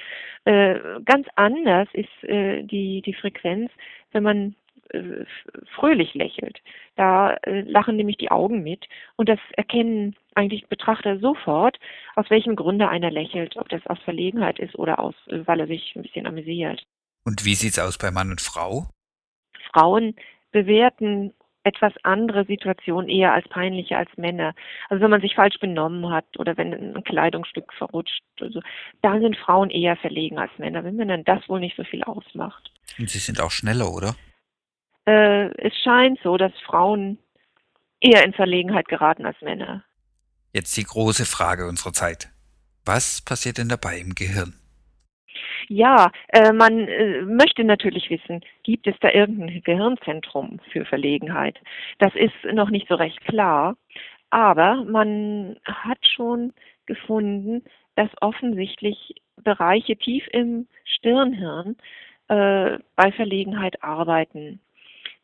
Äh, 0.45 0.79
ganz 1.05 1.27
anders 1.35 1.89
ist 1.93 2.25
äh, 2.25 2.63
die, 2.63 3.03
die 3.03 3.15
Frequenz, 3.15 3.71
wenn 4.13 4.23
man 4.23 4.55
äh, 4.91 5.25
fröhlich 5.75 6.15
lächelt. 6.15 6.59
Da 6.97 7.35
äh, 7.43 7.61
lachen 7.63 7.97
nämlich 7.97 8.17
die 8.17 8.31
Augen 8.31 8.63
mit 8.63 8.87
und 9.17 9.29
das 9.29 9.39
erkennen 9.57 10.17
eigentlich 10.35 10.67
Betrachter 10.69 11.19
sofort, 11.19 11.79
aus 12.15 12.31
welchem 12.31 12.57
Grunde 12.57 12.89
einer 12.89 13.11
lächelt, 13.11 13.57
ob 13.57 13.69
das 13.69 13.87
aus 13.87 13.99
Verlegenheit 14.05 14.59
ist 14.59 14.79
oder 14.79 14.99
aus, 14.99 15.15
äh, 15.29 15.47
weil 15.47 15.61
er 15.61 15.67
sich 15.67 15.95
ein 15.97 16.03
bisschen 16.03 16.27
amüsiert. 16.27 16.87
Und 17.25 17.45
wie 17.45 17.55
sieht's 17.55 17.79
aus 17.79 17.99
bei 17.99 18.11
Mann 18.11 18.31
und 18.31 18.41
Frau? 18.41 18.87
Frauen 19.73 20.15
bewerten 20.51 21.35
etwas 21.65 21.93
andere 22.03 22.47
Situationen 22.47 23.11
eher 23.11 23.35
als 23.35 23.47
peinliche 23.49 23.97
als 23.97 24.11
Männer. 24.17 24.55
Also 24.89 25.03
wenn 25.03 25.11
man 25.11 25.21
sich 25.21 25.35
falsch 25.35 25.59
benommen 25.61 26.11
hat 26.11 26.25
oder 26.39 26.57
wenn 26.57 26.73
ein 26.73 27.05
Kleidungsstück 27.05 27.73
verrutscht, 27.75 28.23
also, 28.41 28.61
da 29.03 29.19
sind 29.21 29.37
Frauen 29.37 29.71
eher 29.71 29.97
verlegen 29.97 30.39
als 30.39 30.53
Männer, 30.59 30.85
wenn 30.85 30.97
man 30.97 31.09
dann 31.09 31.25
das 31.25 31.47
wohl 31.49 31.61
nicht 31.61 31.77
so 31.77 31.85
viel 31.85 32.03
ausmacht. 32.05 32.71
Und 32.99 33.11
sie 33.11 33.19
sind 33.19 33.41
auch 33.41 33.51
schneller, 33.51 33.93
oder? 33.93 34.15
Äh, 35.09 35.51
es 35.57 35.75
scheint 35.83 36.19
so, 36.23 36.37
dass 36.37 36.53
Frauen 36.67 37.19
eher 38.01 38.25
in 38.25 38.35
Verlegenheit 38.35 38.89
geraten 38.89 39.25
als 39.25 39.41
Männer. 39.41 39.83
Jetzt 40.53 40.77
die 40.77 40.85
große 40.85 41.25
Frage 41.25 41.67
unserer 41.67 41.95
Zeit. 41.95 42.29
Was 42.85 43.23
passiert 43.25 43.57
denn 43.57 43.71
dabei 43.71 43.99
im 43.99 44.15
Gehirn? 44.15 44.53
Ja, 45.69 46.11
äh, 46.29 46.53
man 46.53 46.89
äh, 46.89 47.23
möchte 47.23 47.65
natürlich 47.65 48.11
wissen, 48.11 48.43
gibt 48.65 48.87
es 48.87 48.97
da 49.01 49.11
irgendein 49.11 49.63
Gehirnzentrum 49.63 50.61
für 50.73 50.85
Verlegenheit? 50.85 51.59
Das 51.99 52.15
ist 52.15 52.53
noch 52.53 52.69
nicht 52.69 52.89
so 52.89 52.95
recht 52.95 53.21
klar, 53.25 53.77
aber 54.29 54.85
man 54.85 55.57
hat 55.65 55.99
schon 56.07 56.53
gefunden, 56.85 57.65
dass 57.97 58.11
offensichtlich 58.21 59.15
Bereiche 59.37 59.97
tief 59.97 60.27
im 60.33 60.69
Stirnhirn 60.85 61.77
äh, 62.29 62.79
bei 62.95 63.13
Verlegenheit 63.13 63.83
arbeiten. 63.83 64.61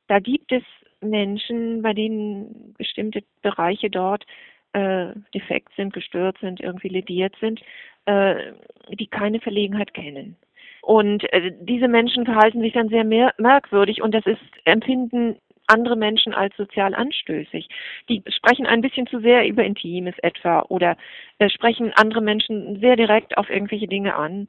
Da 0.08 0.18
gibt 0.18 0.52
es 0.52 0.62
Menschen, 1.00 1.82
bei 1.82 1.92
denen 1.92 2.74
bestimmte 2.76 3.22
Bereiche 3.42 3.90
dort 3.90 4.24
äh, 4.72 5.12
defekt 5.34 5.72
sind, 5.76 5.92
gestört 5.92 6.36
sind, 6.40 6.60
irgendwie 6.60 6.88
lediert 6.88 7.34
sind, 7.40 7.60
äh, 8.06 8.52
die 8.90 9.06
keine 9.06 9.40
Verlegenheit 9.40 9.94
kennen. 9.94 10.36
Und 10.82 11.24
äh, 11.32 11.52
diese 11.60 11.88
Menschen 11.88 12.24
verhalten 12.24 12.60
sich 12.60 12.72
dann 12.72 12.88
sehr 12.88 13.04
mehr, 13.04 13.32
merkwürdig 13.38 14.02
und 14.02 14.12
das 14.14 14.26
ist 14.26 14.40
empfinden 14.64 15.36
andere 15.66 15.96
Menschen 15.96 16.34
als 16.34 16.54
sozial 16.56 16.94
anstößig. 16.94 17.68
Die 18.10 18.22
sprechen 18.28 18.66
ein 18.66 18.82
bisschen 18.82 19.06
zu 19.06 19.20
sehr 19.20 19.46
über 19.46 19.64
Intimes 19.64 20.14
etwa 20.18 20.60
oder 20.68 20.96
äh, 21.38 21.48
sprechen 21.48 21.92
andere 21.94 22.20
Menschen 22.20 22.80
sehr 22.80 22.96
direkt 22.96 23.38
auf 23.38 23.48
irgendwelche 23.48 23.88
Dinge 23.88 24.14
an 24.14 24.48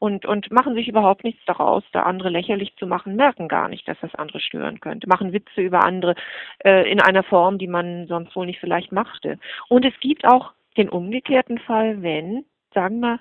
und, 0.00 0.26
und 0.26 0.50
machen 0.50 0.74
sich 0.74 0.88
überhaupt 0.88 1.22
nichts 1.22 1.40
daraus, 1.46 1.84
da 1.92 2.02
andere 2.02 2.30
lächerlich 2.30 2.74
zu 2.76 2.88
machen, 2.88 3.14
merken 3.14 3.46
gar 3.46 3.68
nicht, 3.68 3.86
dass 3.86 3.98
das 4.00 4.14
andere 4.16 4.40
stören 4.40 4.80
könnte, 4.80 5.08
machen 5.08 5.32
Witze 5.32 5.60
über 5.60 5.84
andere 5.84 6.16
äh, 6.64 6.90
in 6.90 7.00
einer 7.00 7.22
Form, 7.22 7.58
die 7.58 7.68
man 7.68 8.08
sonst 8.08 8.34
wohl 8.34 8.46
nicht 8.46 8.58
vielleicht 8.58 8.90
machte. 8.90 9.38
Und 9.68 9.84
es 9.84 9.94
gibt 10.00 10.24
auch 10.24 10.52
den 10.76 10.88
umgekehrten 10.88 11.58
Fall, 11.58 12.02
wenn 12.02 12.44
sagen 12.74 13.00
wir, 13.00 13.20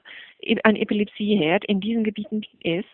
ein 0.63 0.75
Epilepsieherd 0.75 1.65
in 1.65 1.79
diesen 1.79 2.03
Gebieten 2.03 2.43
ist, 2.61 2.87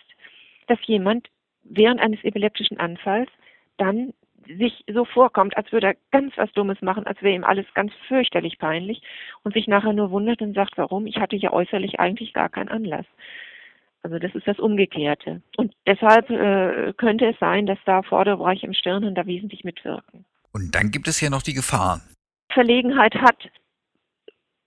dass 0.68 0.80
jemand 0.86 1.28
während 1.64 2.02
eines 2.02 2.24
epileptischen 2.24 2.80
Anfalls 2.80 3.30
dann 3.78 4.14
sich 4.48 4.84
so 4.88 5.06
vorkommt, 5.06 5.58
als 5.58 5.72
würde 5.72 5.88
er 5.88 5.96
ganz 6.12 6.38
was 6.38 6.52
Dummes 6.54 6.82
machen, 6.82 7.08
als 7.08 7.22
wäre 7.22 7.36
ihm 7.36 7.44
alles 7.44 7.66
ganz 7.74 7.92
fürchterlich 8.08 8.60
peinlich 8.60 9.02
und 9.44 9.54
sich 9.54 9.68
nachher 9.68 9.94
nur 9.94 10.12
wundert 10.12 10.42
und 10.42 10.54
sagt, 10.54 10.78
warum? 10.78 11.08
Ich 11.08 11.18
hatte 11.18 11.36
ja 11.36 11.52
äußerlich 11.52 12.00
eigentlich 12.00 12.34
gar 12.34 12.50
keinen 12.50 12.70
Anlass. 12.70 13.06
Also 14.06 14.20
das 14.20 14.36
ist 14.36 14.48
das 14.48 14.60
Umgekehrte. 14.60 15.42
Und 15.58 15.74
deshalb 15.88 16.30
äh, 16.30 16.94
könnte 16.96 17.26
es 17.26 17.40
sein, 17.40 17.66
dass 17.66 17.80
da 17.86 18.04
Vorderbereiche 18.04 18.68
im 18.68 18.76
Stirnhirn 18.76 19.16
da 19.16 19.26
wesentlich 19.26 19.64
mitwirken. 19.64 20.26
Und 20.52 20.76
dann 20.76 20.92
gibt 20.92 21.08
es 21.08 21.22
ja 21.22 21.32
noch 21.32 21.42
die 21.42 21.56
Gefahren. 21.56 22.04
Verlegenheit 22.54 23.16
hat 23.16 23.50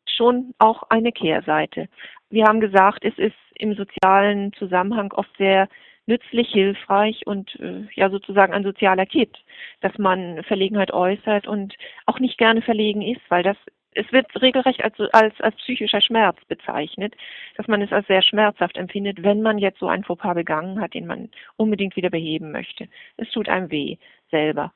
schon 0.08 0.54
auch 0.58 0.82
eine 0.90 1.12
Kehrseite. 1.12 1.88
Wir 2.30 2.46
haben 2.46 2.58
gesagt, 2.58 3.04
es 3.04 3.16
ist 3.16 3.36
im 3.54 3.76
sozialen 3.76 4.52
Zusammenhang 4.54 5.12
oft 5.12 5.30
sehr 5.38 5.68
nützlich, 6.06 6.48
hilfreich 6.48 7.24
und 7.24 7.54
äh, 7.60 7.86
ja 7.94 8.10
sozusagen 8.10 8.52
ein 8.52 8.64
sozialer 8.64 9.06
Kit, 9.06 9.36
dass 9.82 9.96
man 9.98 10.42
Verlegenheit 10.48 10.92
äußert 10.92 11.46
und 11.46 11.76
auch 12.06 12.18
nicht 12.18 12.38
gerne 12.38 12.60
verlegen 12.60 13.02
ist, 13.02 13.22
weil 13.28 13.44
das 13.44 13.56
es 13.98 14.12
wird 14.12 14.26
regelrecht 14.40 14.82
als, 14.82 14.94
als, 15.12 15.40
als 15.40 15.56
psychischer 15.56 16.00
Schmerz 16.00 16.38
bezeichnet, 16.46 17.14
dass 17.56 17.66
man 17.66 17.82
es 17.82 17.92
als 17.92 18.06
sehr 18.06 18.22
schmerzhaft 18.22 18.76
empfindet, 18.76 19.22
wenn 19.22 19.42
man 19.42 19.58
jetzt 19.58 19.80
so 19.80 19.88
einen 19.88 20.04
Fauxpas 20.04 20.34
begangen 20.34 20.80
hat, 20.80 20.94
den 20.94 21.06
man 21.06 21.28
unbedingt 21.56 21.96
wieder 21.96 22.10
beheben 22.10 22.52
möchte. 22.52 22.88
Es 23.16 23.28
tut 23.30 23.48
einem 23.48 23.70
weh 23.70 23.96
selber. 24.30 24.72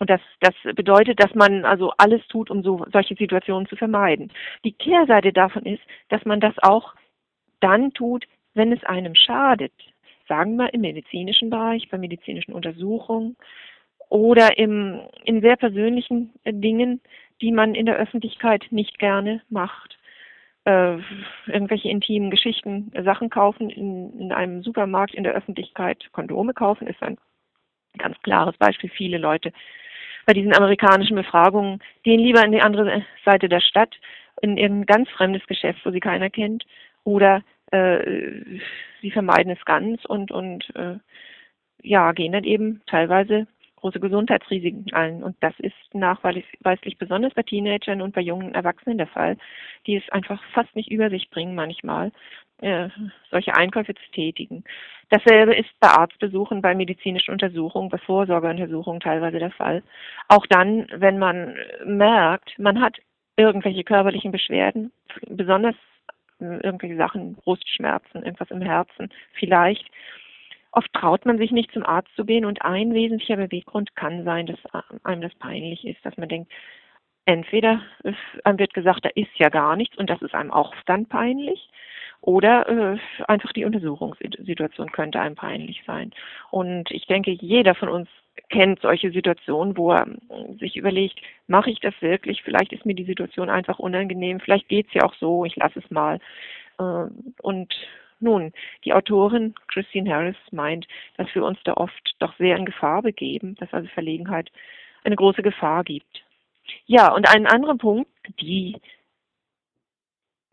Und 0.00 0.10
das, 0.10 0.20
das 0.40 0.54
bedeutet, 0.74 1.22
dass 1.22 1.34
man 1.34 1.64
also 1.64 1.92
alles 1.98 2.26
tut, 2.28 2.50
um 2.50 2.62
so, 2.62 2.84
solche 2.92 3.14
Situationen 3.14 3.68
zu 3.68 3.76
vermeiden. 3.76 4.32
Die 4.64 4.72
Kehrseite 4.72 5.32
davon 5.32 5.64
ist, 5.66 5.82
dass 6.08 6.24
man 6.24 6.40
das 6.40 6.54
auch 6.62 6.94
dann 7.60 7.92
tut, 7.92 8.26
wenn 8.54 8.72
es 8.72 8.82
einem 8.84 9.14
schadet. 9.14 9.72
Sagen 10.28 10.56
wir 10.56 10.74
im 10.74 10.80
medizinischen 10.80 11.50
Bereich, 11.50 11.88
bei 11.90 11.98
medizinischen 11.98 12.52
Untersuchungen 12.52 13.36
oder 14.08 14.58
im, 14.58 15.00
in 15.24 15.40
sehr 15.40 15.56
persönlichen 15.56 16.32
Dingen, 16.44 17.00
die 17.44 17.52
man 17.52 17.74
in 17.74 17.84
der 17.84 17.96
Öffentlichkeit 17.96 18.64
nicht 18.70 18.98
gerne 18.98 19.42
macht. 19.50 19.98
Äh, 20.64 20.96
irgendwelche 21.46 21.90
intimen 21.90 22.30
Geschichten, 22.30 22.90
Sachen 23.04 23.28
kaufen 23.28 23.68
in, 23.68 24.18
in 24.18 24.32
einem 24.32 24.62
Supermarkt 24.62 25.12
in 25.12 25.24
der 25.24 25.34
Öffentlichkeit, 25.34 26.08
Kondome 26.12 26.54
kaufen, 26.54 26.86
ist 26.86 27.02
ein 27.02 27.18
ganz 27.98 28.16
klares 28.22 28.56
Beispiel. 28.56 28.88
Viele 28.88 29.18
Leute 29.18 29.52
bei 30.24 30.32
diesen 30.32 30.54
amerikanischen 30.54 31.16
Befragungen 31.16 31.80
gehen 32.02 32.18
lieber 32.18 32.42
in 32.42 32.52
die 32.52 32.62
andere 32.62 33.04
Seite 33.26 33.50
der 33.50 33.60
Stadt, 33.60 33.94
in 34.40 34.56
irgendein 34.56 34.86
ganz 34.86 35.10
fremdes 35.10 35.46
Geschäft, 35.46 35.84
wo 35.84 35.90
sie 35.90 36.00
keiner 36.00 36.30
kennt, 36.30 36.64
oder 37.04 37.42
äh, 37.72 38.58
sie 39.02 39.10
vermeiden 39.10 39.52
es 39.52 39.62
ganz 39.66 40.02
und 40.06 40.32
und 40.32 40.64
äh, 40.76 40.96
ja 41.82 42.12
gehen 42.12 42.32
dann 42.32 42.44
eben 42.44 42.80
teilweise 42.86 43.46
große 43.84 44.00
Gesundheitsrisiken 44.00 44.90
ein. 44.94 45.22
Und 45.22 45.36
das 45.40 45.52
ist 45.58 45.74
nachweislich 45.92 46.96
besonders 46.98 47.34
bei 47.34 47.42
Teenagern 47.42 48.00
und 48.00 48.14
bei 48.14 48.22
jungen 48.22 48.54
Erwachsenen 48.54 48.96
der 48.96 49.06
Fall, 49.06 49.36
die 49.86 49.96
es 49.96 50.08
einfach 50.10 50.42
fast 50.54 50.74
nicht 50.74 50.90
über 50.90 51.10
sich 51.10 51.28
bringen 51.28 51.54
manchmal, 51.54 52.10
äh, 52.62 52.88
solche 53.30 53.54
Einkäufe 53.54 53.94
zu 53.94 54.10
tätigen. 54.12 54.64
Dasselbe 55.10 55.54
ist 55.54 55.68
bei 55.80 55.88
Arztbesuchen, 55.88 56.62
bei 56.62 56.74
medizinischen 56.74 57.32
Untersuchungen, 57.32 57.90
bei 57.90 57.98
Vorsorgeuntersuchungen 57.98 59.00
teilweise 59.00 59.38
der 59.38 59.50
Fall. 59.50 59.82
Auch 60.28 60.46
dann, 60.46 60.86
wenn 60.96 61.18
man 61.18 61.54
merkt, 61.84 62.58
man 62.58 62.80
hat 62.80 62.96
irgendwelche 63.36 63.84
körperlichen 63.84 64.32
Beschwerden, 64.32 64.92
besonders 65.28 65.74
äh, 66.40 66.56
irgendwelche 66.62 66.96
Sachen, 66.96 67.34
Brustschmerzen, 67.34 68.22
irgendwas 68.22 68.50
im 68.50 68.62
Herzen 68.62 69.10
vielleicht. 69.34 69.90
Oft 70.76 70.92
traut 70.92 71.24
man 71.24 71.38
sich 71.38 71.52
nicht 71.52 71.72
zum 71.72 71.86
Arzt 71.86 72.10
zu 72.16 72.24
gehen 72.24 72.44
und 72.44 72.62
ein 72.62 72.94
wesentlicher 72.94 73.36
Beweggrund 73.36 73.94
kann 73.94 74.24
sein, 74.24 74.46
dass 74.46 74.58
einem 75.04 75.22
das 75.22 75.34
peinlich 75.36 75.86
ist, 75.86 76.04
dass 76.04 76.16
man 76.16 76.28
denkt, 76.28 76.50
entweder 77.26 77.80
einem 78.42 78.58
wird 78.58 78.74
gesagt, 78.74 79.04
da 79.04 79.10
ist 79.14 79.30
ja 79.36 79.50
gar 79.50 79.76
nichts 79.76 79.96
und 79.96 80.10
das 80.10 80.20
ist 80.20 80.34
einem 80.34 80.50
auch 80.50 80.74
dann 80.86 81.06
peinlich. 81.06 81.70
Oder 82.22 82.68
äh, 82.68 82.98
einfach 83.28 83.52
die 83.52 83.64
Untersuchungssituation 83.64 84.90
könnte 84.90 85.20
einem 85.20 85.36
peinlich 85.36 85.82
sein. 85.86 86.10
Und 86.50 86.90
ich 86.90 87.06
denke, 87.06 87.30
jeder 87.30 87.76
von 87.76 87.88
uns 87.88 88.08
kennt 88.48 88.80
solche 88.80 89.12
Situationen, 89.12 89.76
wo 89.76 89.92
er 89.92 90.08
sich 90.58 90.74
überlegt, 90.76 91.20
mache 91.46 91.70
ich 91.70 91.78
das 91.80 91.94
wirklich? 92.00 92.42
Vielleicht 92.42 92.72
ist 92.72 92.84
mir 92.84 92.94
die 92.94 93.04
Situation 93.04 93.48
einfach 93.48 93.78
unangenehm, 93.78 94.40
vielleicht 94.40 94.68
geht's 94.68 94.92
ja 94.92 95.04
auch 95.04 95.14
so, 95.20 95.44
ich 95.44 95.54
lasse 95.54 95.78
es 95.78 95.90
mal. 95.90 96.18
Äh, 96.80 97.06
und 97.42 97.72
nun, 98.24 98.52
die 98.84 98.92
Autorin 98.92 99.54
Christine 99.68 100.12
Harris 100.12 100.36
meint, 100.50 100.88
dass 101.16 101.32
wir 101.34 101.44
uns 101.44 101.58
da 101.64 101.74
oft 101.74 102.16
doch 102.18 102.36
sehr 102.36 102.56
in 102.56 102.64
Gefahr 102.64 103.02
begeben, 103.02 103.54
dass 103.56 103.72
also 103.72 103.88
Verlegenheit 103.88 104.50
eine 105.04 105.16
große 105.16 105.42
Gefahr 105.42 105.84
gibt. 105.84 106.24
Ja, 106.86 107.12
und 107.12 107.28
ein 107.28 107.46
anderer 107.46 107.76
Punkt, 107.76 108.10
die 108.40 108.80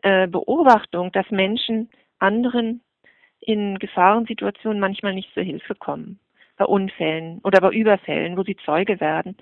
äh, 0.02 0.28
Beobachtung, 0.28 1.10
dass 1.12 1.30
Menschen 1.30 1.88
anderen 2.18 2.82
in 3.40 3.78
Gefahrensituationen 3.78 4.78
manchmal 4.78 5.14
nicht 5.14 5.32
zur 5.34 5.42
Hilfe 5.42 5.74
kommen, 5.74 6.20
bei 6.56 6.64
Unfällen 6.64 7.40
oder 7.42 7.60
bei 7.60 7.70
Überfällen, 7.70 8.36
wo 8.36 8.44
sie 8.44 8.56
Zeuge 8.64 9.00
werden. 9.00 9.36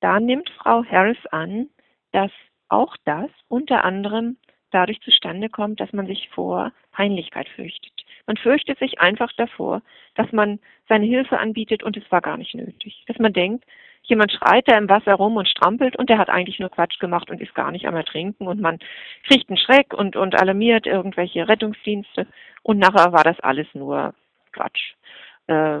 Da 0.00 0.20
nimmt 0.20 0.48
Frau 0.50 0.84
Harris 0.84 1.18
an, 1.30 1.68
dass 2.12 2.30
auch 2.68 2.96
das 3.04 3.30
unter 3.48 3.84
anderem 3.84 4.36
dadurch 4.70 5.00
zustande 5.00 5.48
kommt, 5.48 5.80
dass 5.80 5.92
man 5.92 6.06
sich 6.06 6.28
vor 6.30 6.72
Peinlichkeit 6.92 7.48
fürchtet. 7.48 7.92
Man 8.26 8.36
fürchtet 8.36 8.78
sich 8.78 9.00
einfach 9.00 9.32
davor, 9.36 9.82
dass 10.14 10.30
man 10.32 10.58
seine 10.88 11.06
Hilfe 11.06 11.38
anbietet 11.38 11.82
und 11.82 11.96
es 11.96 12.10
war 12.10 12.20
gar 12.20 12.36
nicht 12.36 12.54
nötig. 12.54 13.04
Dass 13.06 13.18
man 13.18 13.32
denkt, 13.32 13.64
jemand 14.02 14.32
schreit 14.32 14.68
da 14.68 14.76
im 14.76 14.88
Wasser 14.88 15.14
rum 15.14 15.36
und 15.36 15.48
strampelt 15.48 15.96
und 15.96 16.08
der 16.10 16.18
hat 16.18 16.28
eigentlich 16.28 16.58
nur 16.58 16.70
Quatsch 16.70 16.98
gemacht 16.98 17.30
und 17.30 17.40
ist 17.40 17.54
gar 17.54 17.70
nicht 17.70 17.86
am 17.86 17.96
Ertrinken 17.96 18.46
und 18.46 18.60
man 18.60 18.78
kriegt 19.26 19.48
einen 19.48 19.58
Schreck 19.58 19.92
und, 19.92 20.16
und 20.16 20.34
alarmiert 20.40 20.86
irgendwelche 20.86 21.48
Rettungsdienste 21.48 22.26
und 22.62 22.78
nachher 22.78 23.12
war 23.12 23.24
das 23.24 23.38
alles 23.40 23.66
nur 23.74 24.14
Quatsch. 24.52 24.94
Äh, 25.46 25.80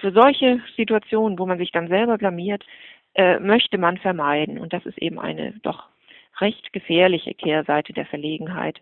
für 0.00 0.12
solche 0.12 0.60
Situationen, 0.76 1.38
wo 1.38 1.46
man 1.46 1.58
sich 1.58 1.70
dann 1.72 1.88
selber 1.88 2.18
blamiert, 2.18 2.64
äh, 3.14 3.38
möchte 3.38 3.78
man 3.78 3.98
vermeiden 3.98 4.58
und 4.58 4.72
das 4.72 4.84
ist 4.86 4.98
eben 4.98 5.18
eine 5.18 5.52
doch 5.62 5.88
recht 6.40 6.72
gefährliche 6.72 7.34
Kehrseite 7.34 7.92
der 7.92 8.06
Verlegenheit, 8.06 8.80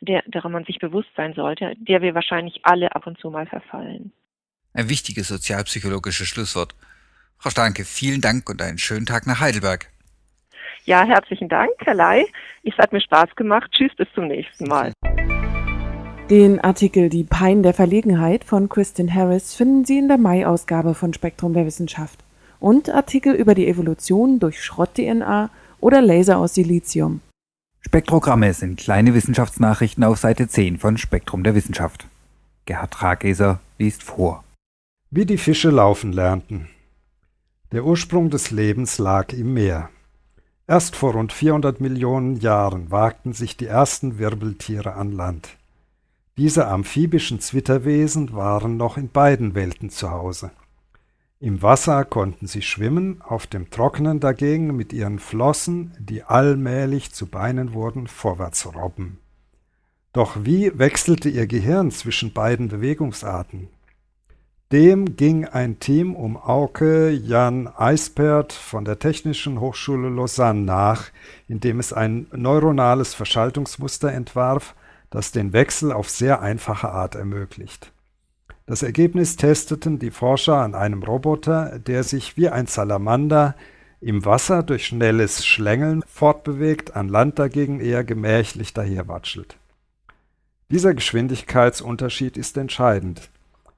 der, 0.00 0.22
derer 0.26 0.48
man 0.48 0.64
sich 0.64 0.78
bewusst 0.78 1.10
sein 1.16 1.34
sollte, 1.34 1.74
der 1.78 2.02
wir 2.02 2.14
wahrscheinlich 2.14 2.60
alle 2.64 2.94
ab 2.94 3.06
und 3.06 3.18
zu 3.18 3.30
mal 3.30 3.46
verfallen. 3.46 4.12
Ein 4.72 4.88
wichtiges 4.88 5.28
sozialpsychologisches 5.28 6.28
Schlusswort. 6.28 6.74
Frau 7.38 7.50
Starnke, 7.50 7.84
vielen 7.84 8.20
Dank 8.20 8.48
und 8.48 8.62
einen 8.62 8.78
schönen 8.78 9.06
Tag 9.06 9.26
nach 9.26 9.40
Heidelberg. 9.40 9.90
Ja, 10.84 11.04
herzlichen 11.04 11.48
Dank, 11.48 11.70
Herr 11.80 11.94
Ley. 11.94 12.26
Es 12.62 12.76
hat 12.78 12.92
mir 12.92 13.00
Spaß 13.00 13.34
gemacht. 13.36 13.70
Tschüss, 13.72 13.94
bis 13.96 14.08
zum 14.14 14.28
nächsten 14.28 14.64
Mal. 14.64 14.92
Den 16.30 16.60
Artikel 16.60 17.08
Die 17.08 17.24
Pein 17.24 17.62
der 17.62 17.74
Verlegenheit 17.74 18.44
von 18.44 18.68
Kristin 18.68 19.12
Harris 19.12 19.54
finden 19.54 19.84
Sie 19.84 19.98
in 19.98 20.08
der 20.08 20.16
Mai-Ausgabe 20.16 20.94
von 20.94 21.12
Spektrum 21.12 21.54
der 21.54 21.66
Wissenschaft 21.66 22.20
und 22.60 22.88
Artikel 22.88 23.34
über 23.34 23.54
die 23.54 23.66
Evolution 23.66 24.38
durch 24.38 24.62
Schrott-DNA 24.62 25.50
oder 25.80 26.02
Laser 26.02 26.38
aus 26.38 26.54
Silizium. 26.54 27.20
Spektrogramme 27.80 28.52
sind 28.52 28.78
kleine 28.78 29.14
Wissenschaftsnachrichten 29.14 30.04
auf 30.04 30.18
Seite 30.18 30.48
10 30.48 30.78
von 30.78 30.98
Spektrum 30.98 31.42
der 31.42 31.54
Wissenschaft. 31.54 32.06
Gerhard 32.66 32.92
Trageser 32.92 33.60
liest 33.78 34.02
vor. 34.02 34.44
Wie 35.10 35.26
die 35.26 35.38
Fische 35.38 35.70
laufen 35.70 36.12
lernten. 36.12 36.68
Der 37.72 37.84
Ursprung 37.84 38.30
des 38.30 38.50
Lebens 38.50 38.98
lag 38.98 39.32
im 39.32 39.54
Meer. 39.54 39.88
Erst 40.66 40.94
vor 40.94 41.14
rund 41.14 41.32
400 41.32 41.80
Millionen 41.80 42.36
Jahren 42.36 42.90
wagten 42.90 43.32
sich 43.32 43.56
die 43.56 43.66
ersten 43.66 44.18
Wirbeltiere 44.18 44.94
an 44.94 45.10
Land. 45.10 45.56
Diese 46.36 46.68
amphibischen 46.68 47.40
Zwitterwesen 47.40 48.32
waren 48.34 48.76
noch 48.76 48.96
in 48.96 49.08
beiden 49.08 49.54
Welten 49.54 49.90
zu 49.90 50.10
Hause. 50.10 50.52
Im 51.42 51.62
Wasser 51.62 52.04
konnten 52.04 52.46
sie 52.46 52.60
schwimmen, 52.60 53.22
auf 53.22 53.46
dem 53.46 53.70
Trockenen 53.70 54.20
dagegen 54.20 54.76
mit 54.76 54.92
ihren 54.92 55.18
Flossen, 55.18 55.96
die 55.98 56.22
allmählich 56.22 57.12
zu 57.12 57.26
Beinen 57.26 57.72
wurden, 57.72 58.08
vorwärts 58.08 58.74
robben. 58.74 59.18
Doch 60.12 60.44
wie 60.44 60.78
wechselte 60.78 61.30
ihr 61.30 61.46
Gehirn 61.46 61.92
zwischen 61.92 62.34
beiden 62.34 62.68
Bewegungsarten? 62.68 63.68
Dem 64.70 65.16
ging 65.16 65.46
ein 65.46 65.80
Team 65.80 66.14
um 66.14 66.36
Auke 66.36 67.08
Jan 67.08 67.68
Eispert 67.68 68.52
von 68.52 68.84
der 68.84 68.98
Technischen 68.98 69.60
Hochschule 69.60 70.10
Lausanne 70.10 70.60
nach, 70.60 71.06
indem 71.48 71.80
es 71.80 71.94
ein 71.94 72.26
neuronales 72.32 73.14
Verschaltungsmuster 73.14 74.12
entwarf, 74.12 74.74
das 75.08 75.32
den 75.32 75.54
Wechsel 75.54 75.90
auf 75.90 76.10
sehr 76.10 76.42
einfache 76.42 76.90
Art 76.90 77.14
ermöglicht. 77.14 77.92
Das 78.70 78.84
Ergebnis 78.84 79.34
testeten 79.34 79.98
die 79.98 80.12
Forscher 80.12 80.58
an 80.58 80.76
einem 80.76 81.02
Roboter, 81.02 81.80
der 81.80 82.04
sich 82.04 82.36
wie 82.36 82.50
ein 82.50 82.68
Salamander 82.68 83.56
im 84.00 84.24
Wasser 84.24 84.62
durch 84.62 84.86
schnelles 84.86 85.44
Schlängeln 85.44 86.04
fortbewegt, 86.06 86.94
an 86.94 87.08
Land 87.08 87.40
dagegen 87.40 87.80
eher 87.80 88.04
gemächlich 88.04 88.72
daherwatschelt. 88.72 89.56
Dieser 90.70 90.94
Geschwindigkeitsunterschied 90.94 92.36
ist 92.36 92.56
entscheidend. 92.56 93.28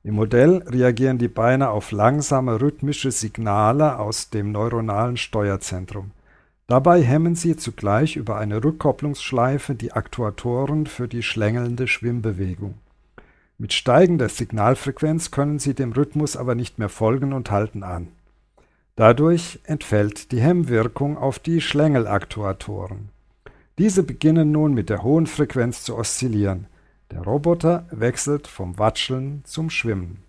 Im 0.05 0.17
Modell 0.17 0.63
reagieren 0.69 1.17
die 1.17 1.29
Beine 1.29 1.71
auf 1.71 1.91
langsame 1.91 2.61
rhythmische 2.61 3.13
Signale 3.13 3.99
aus 3.99 4.29
dem 4.29 4.53
neuronalen 4.53 5.17
Steuerzentrum. 5.17 6.11
Dabei 6.67 7.01
hemmen 7.01 7.35
sie 7.35 7.57
zugleich 7.57 8.17
über 8.17 8.37
eine 8.37 8.63
Rückkopplungsschleife 8.63 9.75
die 9.75 9.93
Aktuatoren 9.93 10.87
für 10.87 11.09
die 11.09 11.23
schlängelnde 11.23 11.89
Schwimmbewegung. 11.89 12.75
Mit 13.59 13.73
steigender 13.73 14.29
Signalfrequenz 14.29 15.31
können 15.31 15.59
sie 15.59 15.75
dem 15.75 15.93
Rhythmus 15.93 16.37
aber 16.37 16.55
nicht 16.55 16.79
mehr 16.79 16.89
folgen 16.89 17.33
und 17.33 17.51
halten 17.51 17.83
an. 17.83 18.09
Dadurch 18.97 19.61
entfällt 19.65 20.33
die 20.33 20.41
Hemmwirkung 20.41 21.17
auf 21.17 21.39
die 21.39 21.61
Schlängelaktuatoren. 21.61 23.09
Diese 23.79 24.03
beginnen 24.03 24.53
nun 24.53 24.75
mit 24.75 24.91
der 24.91 25.03
hohen 25.03 25.27
Frequenz 25.27 25.83
zu 25.83 25.97
oszillieren. 25.97 26.67
Der 27.11 27.23
Roboter 27.23 27.87
wechselt 27.91 28.47
vom 28.47 28.79
Watscheln 28.79 29.43
zum 29.45 29.71
Schwimmen. 29.71 30.23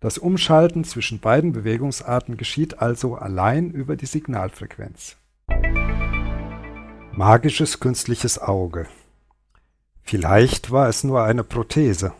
Das 0.00 0.18
Umschalten 0.18 0.84
zwischen 0.84 1.20
beiden 1.20 1.52
Bewegungsarten 1.52 2.36
geschieht 2.36 2.80
also 2.80 3.14
allein 3.14 3.70
über 3.70 3.96
die 3.96 4.06
Signalfrequenz. 4.06 5.16
Magisches 7.12 7.80
künstliches 7.80 8.38
Auge. 8.38 8.86
Vielleicht 10.02 10.72
war 10.72 10.88
es 10.88 11.04
nur 11.04 11.22
eine 11.22 11.44
Prothese. 11.44 12.12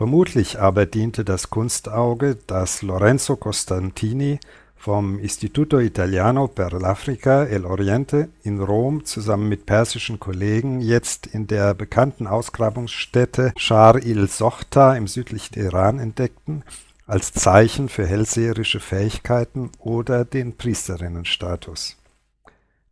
Vermutlich 0.00 0.58
aber 0.58 0.86
diente 0.86 1.26
das 1.26 1.50
Kunstauge, 1.50 2.38
das 2.46 2.80
Lorenzo 2.80 3.36
Costantini 3.36 4.40
vom 4.74 5.18
Istituto 5.18 5.78
Italiano 5.78 6.48
per 6.48 6.72
l'Africa 6.72 7.44
e 7.44 7.58
l'Oriente 7.58 8.30
in 8.42 8.62
Rom 8.62 9.04
zusammen 9.04 9.50
mit 9.50 9.66
persischen 9.66 10.18
Kollegen 10.18 10.80
jetzt 10.80 11.26
in 11.26 11.48
der 11.48 11.74
bekannten 11.74 12.26
Ausgrabungsstätte 12.26 13.52
Shar 13.58 14.02
il-Sochta 14.02 14.96
im 14.96 15.06
südlichen 15.06 15.58
Iran 15.58 15.98
entdeckten, 15.98 16.64
als 17.06 17.34
Zeichen 17.34 17.90
für 17.90 18.06
hellseherische 18.06 18.80
Fähigkeiten 18.80 19.70
oder 19.80 20.24
den 20.24 20.56
Priesterinnenstatus. 20.56 21.98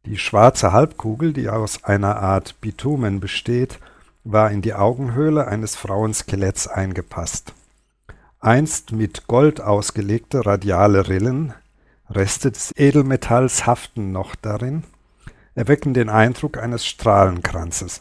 Die 0.05 0.19
schwarze 0.19 0.75
Halbkugel, 0.75 1.33
die 1.33 1.49
aus 1.49 1.85
einer 1.85 2.17
Art 2.17 2.61
Bitumen 2.61 3.19
besteht, 3.19 3.79
war 4.25 4.51
in 4.51 4.63
die 4.63 4.75
Augenhöhle 4.75 5.47
eines 5.47 5.77
Frauenskeletts 5.77 6.69
eingepasst. 6.69 7.53
Einst 8.41 8.93
mit 8.93 9.27
Gold 9.27 9.61
ausgelegte 9.61 10.47
radiale 10.47 11.09
Rillen 11.09 11.55
Reste 12.11 12.51
des 12.51 12.73
Edelmetalls 12.75 13.67
haften 13.67 14.13
noch 14.13 14.35
darin, 14.35 14.85
erwecken 15.55 15.93
den 15.93 16.09
Eindruck 16.09 16.57
eines 16.57 16.87
Strahlenkranzes. 16.87 18.01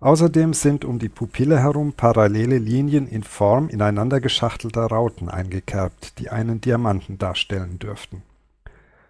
Außerdem 0.00 0.52
sind 0.52 0.84
um 0.84 0.98
die 0.98 1.08
Pupille 1.08 1.58
herum 1.58 1.94
parallele 1.94 2.58
Linien 2.58 3.08
in 3.08 3.22
Form 3.22 3.70
ineinander 3.70 4.20
geschachtelter 4.20 4.86
Rauten 4.86 5.30
eingekerbt, 5.30 6.18
die 6.18 6.28
einen 6.28 6.60
Diamanten 6.60 7.16
darstellen 7.16 7.78
dürften. 7.78 8.22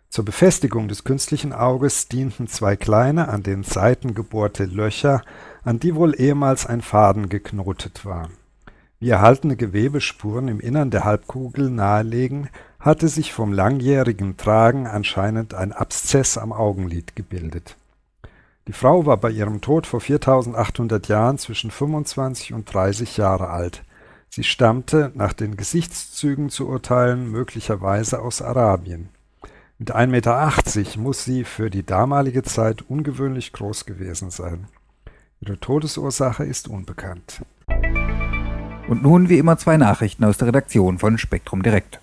Zur 0.08 0.24
Befestigung 0.24 0.86
des 0.86 1.02
künstlichen 1.02 1.52
Auges 1.52 2.06
dienten 2.08 2.46
zwei 2.46 2.76
kleine, 2.76 3.28
an 3.28 3.42
den 3.42 3.64
Seiten 3.64 4.14
gebohrte 4.14 4.64
Löcher, 4.64 5.22
an 5.64 5.78
die 5.78 5.94
wohl 5.94 6.14
ehemals 6.18 6.66
ein 6.66 6.80
Faden 6.80 7.28
geknotet 7.28 8.04
war. 8.04 8.30
Wie 8.98 9.10
erhaltene 9.10 9.56
Gewebespuren 9.56 10.48
im 10.48 10.60
Innern 10.60 10.90
der 10.90 11.04
Halbkugel 11.04 11.70
nahelegen, 11.70 12.50
hatte 12.78 13.08
sich 13.08 13.32
vom 13.32 13.52
langjährigen 13.52 14.36
Tragen 14.36 14.86
anscheinend 14.86 15.54
ein 15.54 15.72
Abszess 15.72 16.38
am 16.38 16.52
Augenlid 16.52 17.16
gebildet. 17.16 17.76
Die 18.66 18.72
Frau 18.72 19.06
war 19.06 19.16
bei 19.16 19.30
ihrem 19.30 19.60
Tod 19.60 19.86
vor 19.86 20.00
4800 20.00 21.08
Jahren 21.08 21.38
zwischen 21.38 21.70
25 21.70 22.52
und 22.52 22.72
30 22.72 23.16
Jahre 23.16 23.48
alt. 23.48 23.82
Sie 24.28 24.44
stammte, 24.44 25.10
nach 25.14 25.32
den 25.32 25.56
Gesichtszügen 25.56 26.50
zu 26.50 26.68
urteilen, 26.68 27.30
möglicherweise 27.30 28.20
aus 28.20 28.42
Arabien. 28.42 29.08
Mit 29.78 29.94
1,80 29.94 30.06
Meter 30.08 31.00
muss 31.00 31.24
sie 31.24 31.44
für 31.44 31.70
die 31.70 31.84
damalige 31.84 32.42
Zeit 32.42 32.82
ungewöhnlich 32.82 33.52
groß 33.52 33.86
gewesen 33.86 34.30
sein. 34.30 34.68
Ihre 35.42 35.58
Todesursache 35.58 36.44
ist 36.44 36.68
unbekannt. 36.68 37.40
Und 38.88 39.02
nun 39.02 39.30
wie 39.30 39.38
immer 39.38 39.56
zwei 39.56 39.78
Nachrichten 39.78 40.24
aus 40.24 40.36
der 40.36 40.48
Redaktion 40.48 40.98
von 40.98 41.16
Spektrum 41.16 41.62
Direkt. 41.62 41.98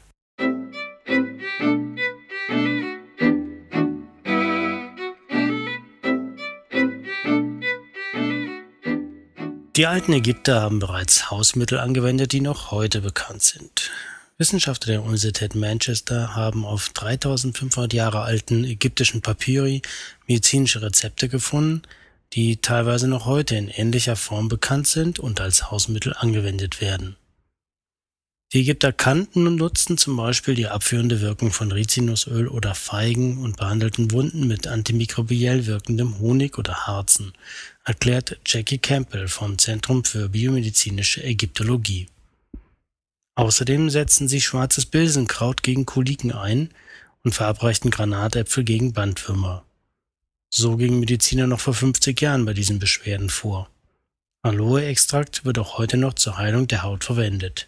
Die 9.75 9.85
alten 9.85 10.13
Ägypter 10.13 10.61
haben 10.61 10.79
bereits 10.79 11.29
Hausmittel 11.29 11.77
angewendet, 11.77 12.31
die 12.31 12.41
noch 12.41 12.71
heute 12.71 13.01
bekannt 13.01 13.43
sind. 13.43 13.91
Wissenschaftler 14.39 14.93
der 14.93 15.01
Universität 15.01 15.53
Manchester 15.53 16.35
haben 16.35 16.65
auf 16.65 16.89
3500 16.89 17.93
Jahre 17.93 18.21
alten 18.21 18.63
ägyptischen 18.63 19.21
Papyri 19.21 19.83
medizinische 20.25 20.81
Rezepte 20.81 21.29
gefunden, 21.29 21.83
die 22.37 22.57
teilweise 22.57 23.07
noch 23.07 23.25
heute 23.25 23.55
in 23.55 23.67
ähnlicher 23.67 24.15
Form 24.15 24.47
bekannt 24.47 24.85
sind 24.85 25.17
und 25.17 25.41
als 25.41 25.71
Hausmittel 25.71 26.13
angewendet 26.13 26.81
werden. 26.81 27.15
Die 28.53 28.59
Ägypter 28.61 28.93
kannten 28.93 29.47
und 29.47 29.55
nutzten 29.55 29.97
zum 29.97 30.15
Beispiel 30.15 30.53
die 30.53 30.67
abführende 30.67 31.19
Wirkung 31.19 31.51
von 31.51 31.71
Rizinusöl 31.71 32.47
oder 32.47 32.75
Feigen 32.75 33.39
und 33.39 33.57
behandelten 33.57 34.11
Wunden 34.11 34.47
mit 34.47 34.67
antimikrobiell 34.67 35.65
wirkendem 35.65 36.19
Honig 36.19 36.59
oder 36.59 36.85
Harzen, 36.85 37.33
erklärt 37.83 38.39
Jackie 38.45 38.77
Campbell 38.77 39.27
vom 39.27 39.57
Zentrum 39.57 40.03
für 40.05 40.29
biomedizinische 40.29 41.23
Ägyptologie. 41.23 42.05
Außerdem 43.33 43.89
setzten 43.89 44.27
sie 44.27 44.41
schwarzes 44.41 44.85
Bilsenkraut 44.85 45.63
gegen 45.63 45.87
Koliken 45.87 46.31
ein 46.31 46.69
und 47.23 47.33
verabreichten 47.33 47.89
Granatäpfel 47.89 48.63
gegen 48.63 48.93
Bandwürmer. 48.93 49.66
So 50.49 50.77
gingen 50.77 50.99
Mediziner 50.99 51.47
noch 51.47 51.59
vor 51.59 51.73
50 51.73 52.19
Jahren 52.21 52.45
bei 52.45 52.53
diesen 52.53 52.79
Beschwerden 52.79 53.29
vor. 53.29 53.69
Aloe-Extrakt 54.43 55.45
wird 55.45 55.59
auch 55.59 55.77
heute 55.77 55.97
noch 55.97 56.13
zur 56.13 56.37
Heilung 56.37 56.67
der 56.67 56.83
Haut 56.83 57.03
verwendet. 57.03 57.67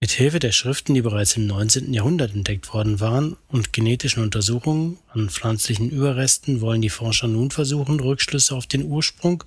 Mit 0.00 0.10
Hilfe 0.10 0.40
der 0.40 0.50
Schriften, 0.50 0.94
die 0.94 1.02
bereits 1.02 1.36
im 1.36 1.46
19. 1.46 1.94
Jahrhundert 1.94 2.34
entdeckt 2.34 2.74
worden 2.74 2.98
waren, 2.98 3.36
und 3.46 3.72
genetischen 3.72 4.22
Untersuchungen 4.22 4.98
an 5.10 5.30
pflanzlichen 5.30 5.90
Überresten 5.90 6.60
wollen 6.60 6.82
die 6.82 6.88
Forscher 6.88 7.28
nun 7.28 7.52
versuchen, 7.52 8.00
Rückschlüsse 8.00 8.56
auf 8.56 8.66
den 8.66 8.84
Ursprung 8.84 9.44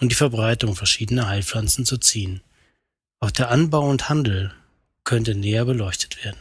und 0.00 0.10
die 0.10 0.16
Verbreitung 0.16 0.76
verschiedener 0.76 1.28
Heilpflanzen 1.28 1.84
zu 1.84 1.98
ziehen. 1.98 2.40
Auch 3.20 3.30
der 3.30 3.50
Anbau 3.50 3.86
und 3.86 4.08
Handel 4.08 4.54
könnte 5.04 5.34
näher 5.34 5.66
beleuchtet 5.66 6.24
werden. 6.24 6.40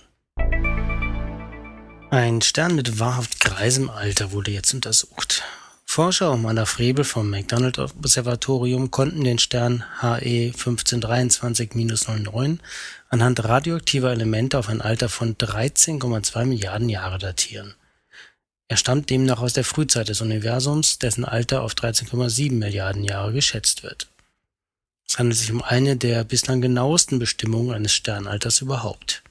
Ein 2.09 2.41
Stern 2.41 2.75
mit 2.75 2.99
wahrhaft 2.99 3.41
greisem 3.41 3.89
Alter 3.89 4.31
wurde 4.31 4.51
jetzt 4.51 4.73
untersucht. 4.73 5.43
Forscher 5.83 6.31
um 6.31 6.45
Anna 6.45 6.65
Frebel 6.65 7.03
vom 7.03 7.29
McDonald 7.29 7.79
Observatorium 7.79 8.91
konnten 8.91 9.25
den 9.25 9.39
Stern 9.39 9.83
HE 9.99 10.51
1523-09 10.51 12.59
anhand 13.09 13.43
radioaktiver 13.43 14.13
Elemente 14.13 14.57
auf 14.57 14.69
ein 14.69 14.81
Alter 14.81 15.09
von 15.09 15.35
13,2 15.35 16.45
Milliarden 16.45 16.87
Jahre 16.87 17.17
datieren. 17.17 17.75
Er 18.69 18.77
stammt 18.77 19.09
demnach 19.09 19.41
aus 19.41 19.51
der 19.51 19.65
Frühzeit 19.65 20.07
des 20.07 20.21
Universums, 20.21 20.99
dessen 20.99 21.25
Alter 21.25 21.61
auf 21.61 21.73
13,7 21.73 22.53
Milliarden 22.53 23.03
Jahre 23.03 23.33
geschätzt 23.33 23.83
wird. 23.83 24.07
Es 25.05 25.19
handelt 25.19 25.37
sich 25.37 25.51
um 25.51 25.61
eine 25.61 25.97
der 25.97 26.23
bislang 26.23 26.61
genauesten 26.61 27.19
Bestimmungen 27.19 27.73
eines 27.73 27.93
Sternalters 27.93 28.61
überhaupt. 28.61 29.23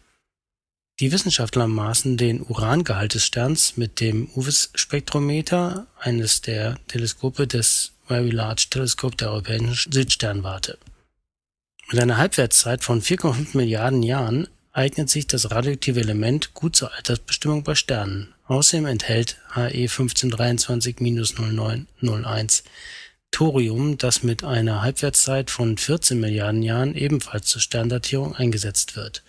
Die 0.98 1.12
Wissenschaftler 1.12 1.68
maßen 1.68 2.16
den 2.16 2.40
Urangehalt 2.40 3.12
des 3.12 3.26
Sterns 3.26 3.76
mit 3.76 4.00
dem 4.00 4.30
UVIS-Spektrometer, 4.34 5.86
eines 5.98 6.40
der 6.40 6.78
Teleskope 6.88 7.46
des 7.46 7.92
Very 8.06 8.30
Large 8.30 8.68
Telescope 8.70 9.14
der 9.14 9.32
Europäischen 9.32 9.92
Südsternwarte. 9.92 10.78
Mit 11.90 12.00
einer 12.00 12.16
Halbwertszeit 12.16 12.82
von 12.82 13.02
4,5 13.02 13.58
Milliarden 13.58 14.02
Jahren 14.02 14.48
eignet 14.72 15.10
sich 15.10 15.26
das 15.26 15.50
radioaktive 15.50 16.00
Element 16.00 16.54
gut 16.54 16.76
zur 16.76 16.94
Altersbestimmung 16.94 17.62
bei 17.62 17.74
Sternen. 17.74 18.32
Außerdem 18.46 18.86
enthält 18.86 19.36
He 19.54 19.88
1523-0901 19.88 22.62
Thorium, 23.32 23.98
das 23.98 24.22
mit 24.22 24.44
einer 24.44 24.80
Halbwertszeit 24.80 25.50
von 25.50 25.76
14 25.76 26.18
Milliarden 26.18 26.62
Jahren 26.62 26.94
ebenfalls 26.94 27.48
zur 27.48 27.60
Sterndatierung 27.60 28.34
eingesetzt 28.34 28.96
wird. 28.96 29.22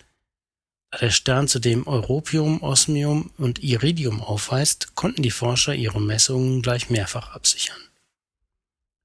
Da 0.90 0.98
der 0.98 1.10
Stern 1.10 1.48
zudem 1.48 1.86
Europium, 1.86 2.62
Osmium 2.62 3.30
und 3.36 3.62
Iridium 3.62 4.22
aufweist, 4.22 4.94
konnten 4.94 5.22
die 5.22 5.30
Forscher 5.30 5.74
ihre 5.74 6.00
Messungen 6.00 6.62
gleich 6.62 6.88
mehrfach 6.88 7.34
absichern. 7.34 7.76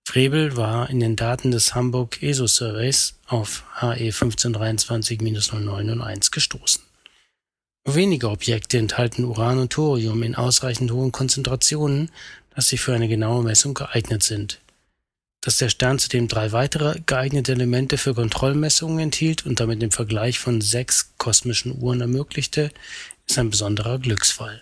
Frebel 0.06 0.56
war 0.56 0.89
in 0.89 1.02
den 1.02 1.15
Daten 1.15 1.52
des 1.52 1.76
Hamburg 1.76 2.22
ESO-Surveys 2.22 3.15
auf 3.28 3.63
HE 3.80 4.10
1523-0901 4.10 6.32
gestoßen. 6.32 6.84
Wenige 7.86 8.30
Objekte 8.30 8.78
enthalten 8.78 9.26
Uran 9.26 9.60
und 9.60 9.74
Thorium 9.74 10.24
in 10.24 10.36
ausreichend 10.36 10.91
hohen 10.91 11.12
Konzentrationen, 11.12 12.12
dass 12.56 12.69
sie 12.69 12.78
für 12.78 12.93
eine 12.93 13.10
genaue 13.10 13.43
Messung 13.43 13.74
geeignet 13.74 14.24
sind 14.24 14.62
dass 15.43 15.58
der 15.58 15.67
Stern 15.67 15.99
zudem 15.99 16.29
drei 16.29 16.53
weitere 16.53 17.01
geeignete 17.06 17.51
Elemente 17.51 17.97
für 17.97 18.13
Kontrollmessungen 18.13 18.99
enthielt 18.99 19.45
und 19.45 19.60
damit 19.60 19.82
den 19.82 19.91
Vergleich 19.91 20.39
von 20.39 20.62
sechs 20.62 21.13
kosmischen 21.17 21.77
Uhren 21.82 21.99
ermöglichte, 21.99 22.71
ist 23.27 23.38
ein 23.38 23.49
besonderer 23.49 23.99
Glücksfall. 23.99 24.62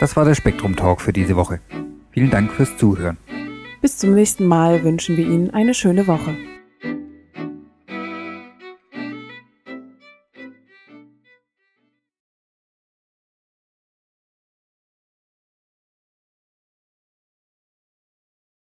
Das 0.00 0.16
war 0.16 0.24
der 0.24 0.34
Spektrum 0.34 0.76
Talk 0.76 1.00
für 1.00 1.12
diese 1.12 1.36
Woche. 1.36 1.60
Vielen 2.10 2.30
Dank 2.30 2.52
fürs 2.52 2.76
Zuhören. 2.76 3.16
Bis 3.80 3.96
zum 3.96 4.14
nächsten 4.14 4.44
Mal 4.44 4.82
wünschen 4.82 5.16
wir 5.16 5.24
Ihnen 5.24 5.50
eine 5.50 5.72
schöne 5.72 6.06
Woche. 6.06 6.36